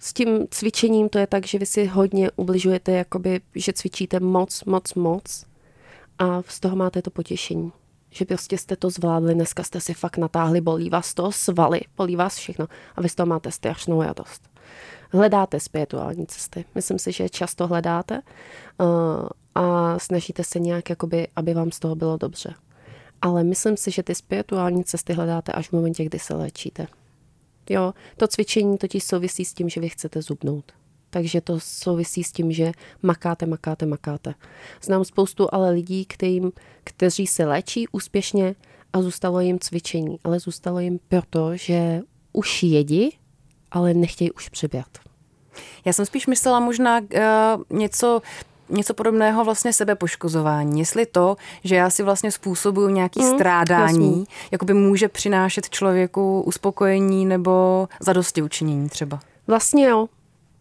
S 0.00 0.12
tím 0.12 0.46
cvičením 0.50 1.08
to 1.08 1.18
je 1.18 1.26
tak, 1.26 1.46
že 1.46 1.58
vy 1.58 1.66
si 1.66 1.86
hodně 1.86 2.30
ubližujete, 2.36 2.92
jakoby, 2.92 3.40
že 3.54 3.72
cvičíte 3.72 4.20
moc, 4.20 4.64
moc, 4.64 4.94
moc 4.94 5.46
a 6.18 6.42
z 6.48 6.60
toho 6.60 6.76
máte 6.76 7.02
to 7.02 7.10
potěšení. 7.10 7.72
Že 8.10 8.24
prostě 8.24 8.58
jste 8.58 8.76
to 8.76 8.90
zvládli, 8.90 9.34
dneska 9.34 9.62
jste 9.62 9.80
si 9.80 9.94
fakt 9.94 10.16
natáhli, 10.16 10.60
bolí 10.60 10.90
vás 10.90 11.14
to, 11.14 11.32
svaly, 11.32 11.80
bolí 11.96 12.16
vás 12.16 12.36
všechno 12.36 12.66
a 12.96 13.02
vy 13.02 13.08
z 13.08 13.14
toho 13.14 13.26
máte 13.26 13.52
strašnou 13.52 14.02
radost. 14.02 14.48
Hledáte 15.12 15.60
spirituální 15.60 16.26
cesty. 16.26 16.64
Myslím 16.74 16.98
si, 16.98 17.12
že 17.12 17.28
často 17.28 17.66
hledáte. 17.66 18.20
Uh, 18.80 19.28
a 19.54 19.98
snažíte 19.98 20.44
se 20.44 20.60
nějak, 20.60 20.90
jakoby, 20.90 21.28
aby 21.36 21.54
vám 21.54 21.70
z 21.70 21.78
toho 21.78 21.94
bylo 21.94 22.16
dobře. 22.16 22.54
Ale 23.22 23.44
myslím 23.44 23.76
si, 23.76 23.90
že 23.90 24.02
ty 24.02 24.14
spirituální 24.14 24.84
cesty 24.84 25.12
hledáte 25.12 25.52
až 25.52 25.68
v 25.68 25.72
momentě, 25.72 26.04
kdy 26.04 26.18
se 26.18 26.34
léčíte. 26.34 26.86
Jo, 27.70 27.94
to 28.16 28.26
cvičení 28.26 28.78
totiž 28.78 29.04
souvisí 29.04 29.44
s 29.44 29.54
tím, 29.54 29.68
že 29.68 29.80
vy 29.80 29.88
chcete 29.88 30.22
zubnout. 30.22 30.72
Takže 31.10 31.40
to 31.40 31.60
souvisí 31.60 32.24
s 32.24 32.32
tím, 32.32 32.52
že 32.52 32.72
makáte, 33.02 33.46
makáte, 33.46 33.86
makáte. 33.86 34.34
Znám 34.82 35.04
spoustu 35.04 35.48
ale 35.52 35.70
lidí, 35.70 36.04
kterým, 36.04 36.52
kteří 36.84 37.26
se 37.26 37.44
léčí 37.44 37.88
úspěšně 37.92 38.54
a 38.92 39.02
zůstalo 39.02 39.40
jim 39.40 39.58
cvičení. 39.58 40.18
Ale 40.24 40.40
zůstalo 40.40 40.80
jim 40.80 41.00
proto, 41.08 41.56
že 41.56 42.00
už 42.32 42.62
jedí, 42.62 43.18
ale 43.70 43.94
nechtějí 43.94 44.32
už 44.32 44.48
přibět. 44.48 44.98
Já 45.84 45.92
jsem 45.92 46.06
spíš 46.06 46.26
myslela 46.26 46.60
možná 46.60 47.00
uh, 47.00 47.78
něco 47.78 48.22
něco 48.70 48.94
podobného 48.94 49.44
vlastně 49.44 49.72
sebepoškozování. 49.72 50.78
Jestli 50.78 51.06
to, 51.06 51.36
že 51.64 51.74
já 51.74 51.90
si 51.90 52.02
vlastně 52.02 52.32
způsobuju 52.32 52.88
nějaký 52.88 53.20
mm, 53.20 53.34
strádání, 53.34 54.24
jakoby 54.50 54.74
může 54.74 55.08
přinášet 55.08 55.70
člověku 55.70 56.42
uspokojení 56.42 57.26
nebo 57.26 57.88
zadosti 58.00 58.42
učinění 58.42 58.88
třeba. 58.88 59.20
Vlastně 59.46 59.88
jo. 59.88 60.08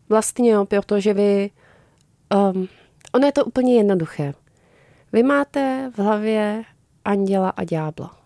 Vlastně 0.09 0.51
jo, 0.51 0.65
protože 0.65 1.13
vy... 1.13 1.49
Um, 2.53 2.67
ono 3.13 3.25
je 3.25 3.31
to 3.31 3.45
úplně 3.45 3.75
jednoduché. 3.75 4.33
Vy 5.13 5.23
máte 5.23 5.91
v 5.95 5.99
hlavě 5.99 6.63
anděla 7.05 7.49
a 7.49 7.63
ďábla. 7.63 8.17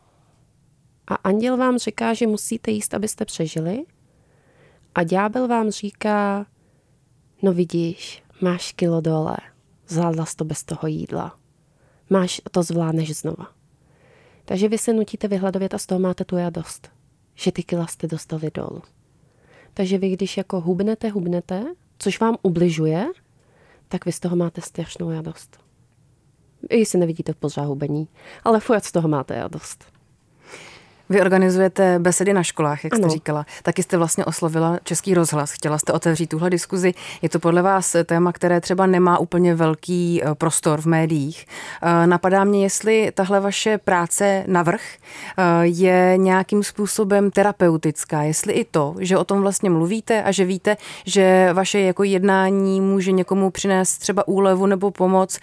A 1.07 1.15
anděl 1.15 1.57
vám 1.57 1.77
říká, 1.77 2.13
že 2.13 2.27
musíte 2.27 2.71
jíst, 2.71 2.93
abyste 2.93 3.25
přežili. 3.25 3.83
A 4.95 5.03
ďábel 5.03 5.47
vám 5.47 5.69
říká, 5.69 6.45
no 7.41 7.53
vidíš, 7.53 8.23
máš 8.41 8.71
kilo 8.71 9.01
dole 9.01 9.37
zvládla 9.91 10.25
to 10.35 10.45
bez 10.45 10.63
toho 10.63 10.87
jídla. 10.87 11.35
Máš, 12.09 12.41
to 12.51 12.63
zvládneš 12.63 13.17
znova. 13.17 13.47
Takže 14.45 14.69
vy 14.69 14.77
se 14.77 14.93
nutíte 14.93 15.27
vyhladovět 15.27 15.73
a 15.73 15.77
z 15.77 15.85
toho 15.85 15.99
máte 15.99 16.25
tu 16.25 16.37
radost, 16.37 16.89
že 17.35 17.51
ty 17.51 17.63
kila 17.63 17.87
jste 17.87 18.07
dostali 18.07 18.51
dolů. 18.53 18.81
Takže 19.73 19.97
vy, 19.97 20.09
když 20.09 20.37
jako 20.37 20.61
hubnete, 20.61 21.09
hubnete, 21.09 21.63
což 21.97 22.19
vám 22.19 22.37
ubližuje, 22.41 23.07
tak 23.87 24.05
vy 24.05 24.11
z 24.11 24.19
toho 24.19 24.35
máte 24.35 24.61
strašnou 24.61 25.11
radost. 25.11 25.59
Vy 26.69 26.85
si 26.85 26.97
nevidíte 26.97 27.33
v 27.33 27.35
pořád 27.35 27.63
hubení, 27.63 28.07
ale 28.43 28.59
furt 28.59 28.85
z 28.85 28.91
toho 28.91 29.07
máte 29.07 29.35
radost. 29.35 29.90
Vy 31.11 31.21
organizujete 31.21 31.99
besedy 31.99 32.33
na 32.33 32.43
školách, 32.43 32.83
jak 32.83 32.95
jste 32.95 33.03
ano. 33.03 33.13
říkala. 33.13 33.45
Taky 33.63 33.83
jste 33.83 33.97
vlastně 33.97 34.25
oslovila 34.25 34.79
Český 34.83 35.13
rozhlas. 35.13 35.51
Chtěla 35.51 35.77
jste 35.77 35.93
otevřít 35.93 36.27
tuhle 36.27 36.49
diskuzi. 36.49 36.93
Je 37.21 37.29
to 37.29 37.39
podle 37.39 37.61
vás 37.61 37.95
téma, 38.05 38.31
které 38.31 38.61
třeba 38.61 38.85
nemá 38.85 39.17
úplně 39.17 39.55
velký 39.55 40.21
eh, 40.23 40.35
prostor 40.35 40.81
v 40.81 40.85
médiích. 40.85 41.45
Eh, 41.81 42.07
napadá 42.07 42.43
mě, 42.43 42.63
jestli 42.63 43.11
tahle 43.13 43.39
vaše 43.39 43.77
práce 43.77 44.43
navrh 44.47 44.81
eh, 44.81 45.43
je 45.61 46.13
nějakým 46.17 46.63
způsobem 46.63 47.31
terapeutická. 47.31 48.21
Jestli 48.21 48.53
i 48.53 48.65
to, 48.65 48.95
že 48.99 49.17
o 49.17 49.23
tom 49.23 49.41
vlastně 49.41 49.69
mluvíte 49.69 50.23
a 50.23 50.31
že 50.31 50.45
víte, 50.45 50.77
že 51.05 51.49
vaše 51.53 51.79
jako 51.79 52.03
jednání 52.03 52.81
může 52.81 53.11
někomu 53.11 53.51
přinést 53.51 53.97
třeba 53.97 54.27
úlevu 54.27 54.65
nebo 54.65 54.91
pomoc, 54.91 55.39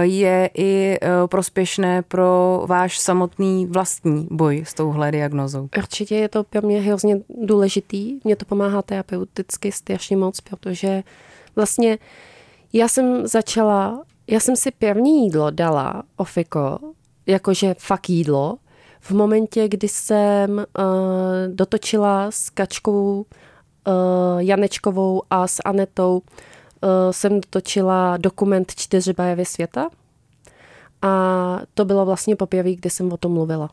je 0.00 0.50
i 0.54 0.98
prospěšné 1.26 2.02
pro 2.02 2.62
váš 2.66 2.98
samotný 2.98 3.66
vlastní 3.66 4.28
boj 4.30 4.64
s 4.66 4.74
touhle 4.74 5.11
diagnozou. 5.12 5.68
Určitě 5.78 6.16
je 6.16 6.28
to 6.28 6.44
pro 6.44 6.62
mě 6.62 6.80
hrozně 6.80 7.20
důležitý. 7.28 8.20
Mě 8.24 8.36
to 8.36 8.44
pomáhá 8.44 8.82
terapeuticky 8.82 9.72
strašně 9.72 10.16
moc, 10.16 10.40
protože 10.40 11.02
vlastně 11.56 11.98
já 12.72 12.88
jsem 12.88 13.26
začala, 13.26 14.02
já 14.26 14.40
jsem 14.40 14.56
si 14.56 14.70
první 14.70 15.24
jídlo 15.24 15.50
dala, 15.50 16.02
ofiko, 16.16 16.78
jakože 17.26 17.74
fakt 17.78 18.08
jídlo, 18.08 18.58
v 19.00 19.10
momentě, 19.10 19.68
kdy 19.68 19.88
jsem 19.88 20.50
uh, 20.58 20.64
dotočila 21.48 22.30
s 22.30 22.50
Kačkou 22.50 23.26
uh, 23.86 24.38
Janečkovou 24.38 25.22
a 25.30 25.46
s 25.46 25.62
Anetou 25.64 26.18
uh, 26.18 26.88
jsem 27.10 27.40
dotočila 27.40 28.16
dokument 28.16 28.72
Čtyři 28.76 29.12
barvy 29.12 29.44
světa. 29.44 29.90
A 31.02 31.60
to 31.74 31.84
bylo 31.84 32.06
vlastně 32.06 32.36
poprvé, 32.36 32.74
kdy 32.74 32.90
jsem 32.90 33.12
o 33.12 33.16
tom 33.16 33.32
mluvila 33.32 33.70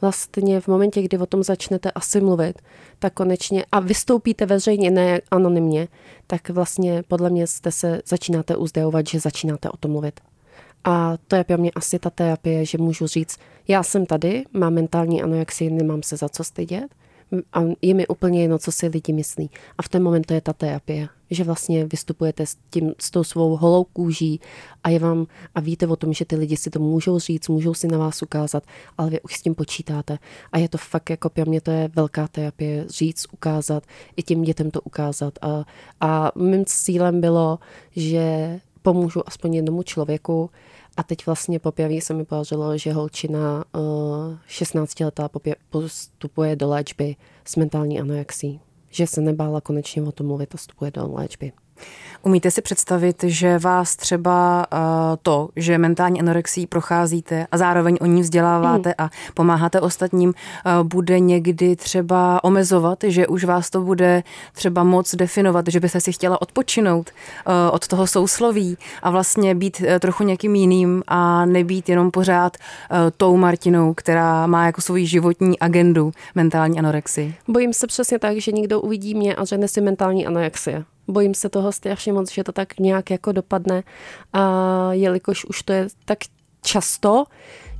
vlastně 0.00 0.60
v 0.60 0.68
momentě, 0.68 1.02
kdy 1.02 1.18
o 1.18 1.26
tom 1.26 1.42
začnete 1.42 1.90
asi 1.90 2.20
mluvit, 2.20 2.62
tak 2.98 3.12
konečně 3.12 3.64
a 3.72 3.80
vystoupíte 3.80 4.46
veřejně, 4.46 4.90
ne 4.90 5.20
anonymně, 5.30 5.88
tak 6.26 6.50
vlastně 6.50 7.02
podle 7.08 7.30
mě 7.30 7.46
jste 7.46 7.72
se 7.72 8.02
začínáte 8.06 8.56
uzdravovat, 8.56 9.06
že 9.06 9.20
začínáte 9.20 9.70
o 9.70 9.76
tom 9.76 9.90
mluvit. 9.90 10.20
A 10.84 11.16
to 11.28 11.36
je 11.36 11.44
pro 11.44 11.58
mě 11.58 11.70
asi 11.74 11.98
ta 11.98 12.10
terapie, 12.10 12.64
že 12.64 12.78
můžu 12.78 13.06
říct, 13.06 13.38
já 13.68 13.82
jsem 13.82 14.06
tady, 14.06 14.44
mám 14.52 14.74
mentální 14.74 15.22
anorexii, 15.22 15.70
nemám 15.70 16.02
se 16.02 16.16
za 16.16 16.28
co 16.28 16.44
stydět, 16.44 16.94
a 17.52 17.60
je 17.82 17.94
mi 17.94 18.06
úplně 18.06 18.42
jedno, 18.42 18.58
co 18.58 18.72
si 18.72 18.86
lidi 18.86 19.12
myslí. 19.12 19.50
A 19.78 19.82
v 19.82 19.88
ten 19.88 20.02
moment 20.02 20.26
to 20.26 20.34
je 20.34 20.40
ta 20.40 20.52
terapie, 20.52 21.08
že 21.30 21.44
vlastně 21.44 21.86
vystupujete 21.86 22.46
s, 22.46 22.56
tím, 22.70 22.94
s 23.00 23.10
tou 23.10 23.24
svou 23.24 23.56
holou 23.56 23.84
kůží 23.84 24.40
a 24.84 24.88
je 24.88 24.98
vám 24.98 25.26
a 25.54 25.60
víte 25.60 25.86
o 25.86 25.96
tom, 25.96 26.12
že 26.12 26.24
ty 26.24 26.36
lidi 26.36 26.56
si 26.56 26.70
to 26.70 26.78
můžou 26.78 27.18
říct, 27.18 27.48
můžou 27.48 27.74
si 27.74 27.88
na 27.88 27.98
vás 27.98 28.22
ukázat, 28.22 28.64
ale 28.98 29.10
vy 29.10 29.20
už 29.20 29.34
s 29.36 29.42
tím 29.42 29.54
počítáte. 29.54 30.18
A 30.52 30.58
je 30.58 30.68
to 30.68 30.78
fakt 30.78 31.10
jako 31.10 31.30
pro 31.30 31.44
mě 31.46 31.60
to 31.60 31.70
je 31.70 31.90
velká 31.96 32.28
terapie, 32.28 32.84
říct, 32.88 33.26
ukázat, 33.32 33.84
i 34.16 34.22
těm 34.22 34.42
dětem 34.42 34.70
to 34.70 34.80
ukázat. 34.80 35.38
A, 35.42 35.64
a 36.00 36.32
mým 36.34 36.64
cílem 36.64 37.20
bylo, 37.20 37.58
že 37.96 38.60
pomůžu 38.82 39.28
aspoň 39.28 39.54
jednomu 39.54 39.82
člověku, 39.82 40.50
a 40.98 41.02
teď 41.02 41.26
vlastně 41.26 41.58
poprvé 41.58 42.00
se 42.00 42.14
mi 42.14 42.24
podařilo, 42.24 42.78
že 42.78 42.92
holčina 42.92 43.64
uh, 43.74 43.82
eh, 44.34 44.38
16 44.46 45.00
letá 45.00 45.28
postupuje 45.70 46.56
do 46.56 46.68
léčby 46.68 47.16
s 47.44 47.56
mentální 47.56 48.00
anorexí. 48.00 48.60
Že 48.90 49.06
se 49.06 49.20
nebála 49.20 49.60
konečně 49.60 50.02
o 50.02 50.12
tom 50.12 50.26
mluvit 50.26 50.54
a 50.54 50.58
vstupuje 50.58 50.90
do 50.90 51.12
léčby. 51.12 51.52
Umíte 52.22 52.50
si 52.50 52.62
představit, 52.62 53.24
že 53.26 53.58
vás 53.58 53.96
třeba 53.96 54.66
uh, 54.72 54.78
to, 55.22 55.48
že 55.56 55.78
mentální 55.78 56.20
anorexii 56.20 56.66
procházíte 56.66 57.46
a 57.52 57.58
zároveň 57.58 57.96
o 58.00 58.06
ní 58.06 58.20
vzděláváte 58.20 58.88
mm. 58.88 58.94
a 58.98 59.10
pomáháte 59.34 59.80
ostatním, 59.80 60.28
uh, 60.28 60.88
bude 60.88 61.20
někdy 61.20 61.76
třeba 61.76 62.44
omezovat, 62.44 62.98
že 63.06 63.26
už 63.26 63.44
vás 63.44 63.70
to 63.70 63.80
bude 63.80 64.22
třeba 64.52 64.84
moc 64.84 65.14
definovat, 65.14 65.64
že 65.68 65.80
byste 65.80 66.00
si 66.00 66.12
chtěla 66.12 66.42
odpočinout 66.42 67.10
uh, 67.10 67.52
od 67.72 67.88
toho 67.88 68.06
sousloví 68.06 68.78
a 69.02 69.10
vlastně 69.10 69.54
být 69.54 69.82
trochu 70.00 70.24
někým 70.24 70.54
jiným 70.54 71.02
a 71.06 71.44
nebýt 71.44 71.88
jenom 71.88 72.10
pořád 72.10 72.56
tou 73.16 73.36
Martinou, 73.36 73.94
která 73.94 74.46
má 74.46 74.66
jako 74.66 74.80
svou 74.80 74.96
životní 74.96 75.58
agendu 75.58 76.12
mentální 76.34 76.78
anorexii. 76.78 77.34
Bojím 77.48 77.72
se 77.72 77.86
přesně 77.86 78.18
tak, 78.18 78.36
že 78.36 78.52
někdo 78.52 78.80
uvidí 78.80 79.14
mě 79.14 79.34
a 79.34 79.44
řekne 79.44 79.68
si 79.68 79.80
mentální 79.80 80.26
anorexie 80.26 80.84
bojím 81.08 81.34
se 81.34 81.48
toho 81.48 81.72
strašně 81.72 82.12
moc, 82.12 82.32
že 82.32 82.44
to 82.44 82.52
tak 82.52 82.78
nějak 82.78 83.10
jako 83.10 83.32
dopadne 83.32 83.82
a 84.32 84.92
jelikož 84.92 85.44
už 85.44 85.62
to 85.62 85.72
je 85.72 85.86
tak 86.04 86.18
často, 86.62 87.24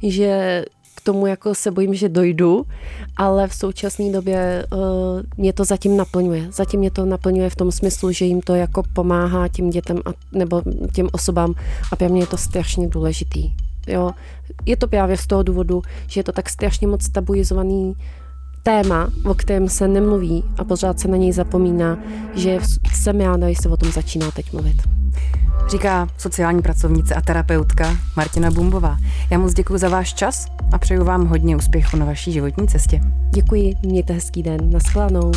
že 0.02 0.64
k 0.94 1.00
tomu 1.00 1.26
jako 1.26 1.54
se 1.54 1.70
bojím, 1.70 1.94
že 1.94 2.08
dojdu, 2.08 2.64
ale 3.16 3.48
v 3.48 3.54
současné 3.54 4.12
době 4.12 4.66
uh, 4.72 4.78
mě 5.36 5.52
to 5.52 5.64
zatím 5.64 5.96
naplňuje. 5.96 6.52
Zatím 6.52 6.80
mě 6.80 6.90
to 6.90 7.06
naplňuje 7.06 7.50
v 7.50 7.56
tom 7.56 7.72
smyslu, 7.72 8.12
že 8.12 8.24
jim 8.24 8.40
to 8.40 8.54
jako 8.54 8.82
pomáhá 8.92 9.48
těm 9.48 9.70
dětem 9.70 9.98
a, 10.06 10.10
nebo 10.32 10.62
těm 10.92 11.08
osobám 11.12 11.54
a 11.92 11.96
pro 11.96 12.08
mě 12.08 12.20
je 12.20 12.26
to 12.26 12.36
strašně 12.36 12.88
důležitý. 12.88 13.52
Jo. 13.86 14.10
Je 14.66 14.76
to 14.76 14.88
právě 14.88 15.16
z 15.16 15.26
toho 15.26 15.42
důvodu, 15.42 15.82
že 16.06 16.20
je 16.20 16.24
to 16.24 16.32
tak 16.32 16.48
strašně 16.48 16.86
moc 16.86 17.08
tabuizovaný 17.08 17.94
téma, 18.68 19.08
o 19.24 19.34
kterém 19.34 19.68
se 19.68 19.88
nemluví 19.88 20.44
a 20.58 20.64
pořád 20.64 21.00
se 21.00 21.08
na 21.08 21.16
něj 21.16 21.32
zapomíná, 21.32 21.98
že 22.34 22.58
jsem 22.94 23.20
ráda, 23.20 23.46
když 23.46 23.58
se 23.58 23.68
o 23.68 23.76
tom 23.76 23.92
začíná 23.92 24.30
teď 24.30 24.52
mluvit. 24.52 24.82
Říká 25.68 26.08
sociální 26.18 26.62
pracovnice 26.62 27.14
a 27.14 27.20
terapeutka 27.20 27.96
Martina 28.16 28.50
Bumbová. 28.50 28.98
Já 29.30 29.38
moc 29.38 29.54
děkuji 29.54 29.78
za 29.78 29.88
váš 29.88 30.14
čas 30.14 30.46
a 30.72 30.78
přeju 30.78 31.04
vám 31.04 31.26
hodně 31.26 31.56
úspěchu 31.56 31.96
na 31.96 32.06
vaší 32.06 32.32
životní 32.32 32.68
cestě. 32.68 33.00
Děkuji, 33.34 33.74
mějte 33.82 34.12
hezký 34.12 34.42
den. 34.42 34.70
Naschledanou. 34.70 35.32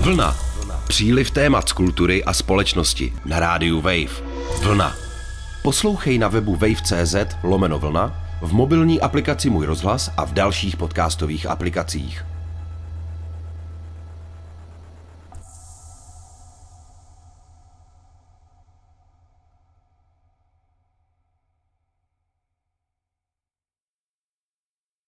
Vlna. 0.00 0.36
Příliv 0.88 1.30
témat 1.30 1.68
z 1.68 1.72
kultury 1.72 2.24
a 2.24 2.32
společnosti 2.32 3.12
na 3.26 3.40
rádiu 3.40 3.80
Wave. 3.80 4.22
Vlna. 4.62 5.07
Poslouchej 5.62 6.18
na 6.18 6.28
webu 6.28 6.56
wave.cz 6.56 7.16
lomeno 7.42 7.78
vlna, 7.78 8.14
v 8.42 8.52
mobilní 8.52 9.00
aplikaci 9.00 9.50
Můj 9.50 9.66
rozhlas 9.66 10.10
a 10.16 10.24
v 10.24 10.32
dalších 10.32 10.76
podcastových 10.76 11.46
aplikacích. 11.46 12.37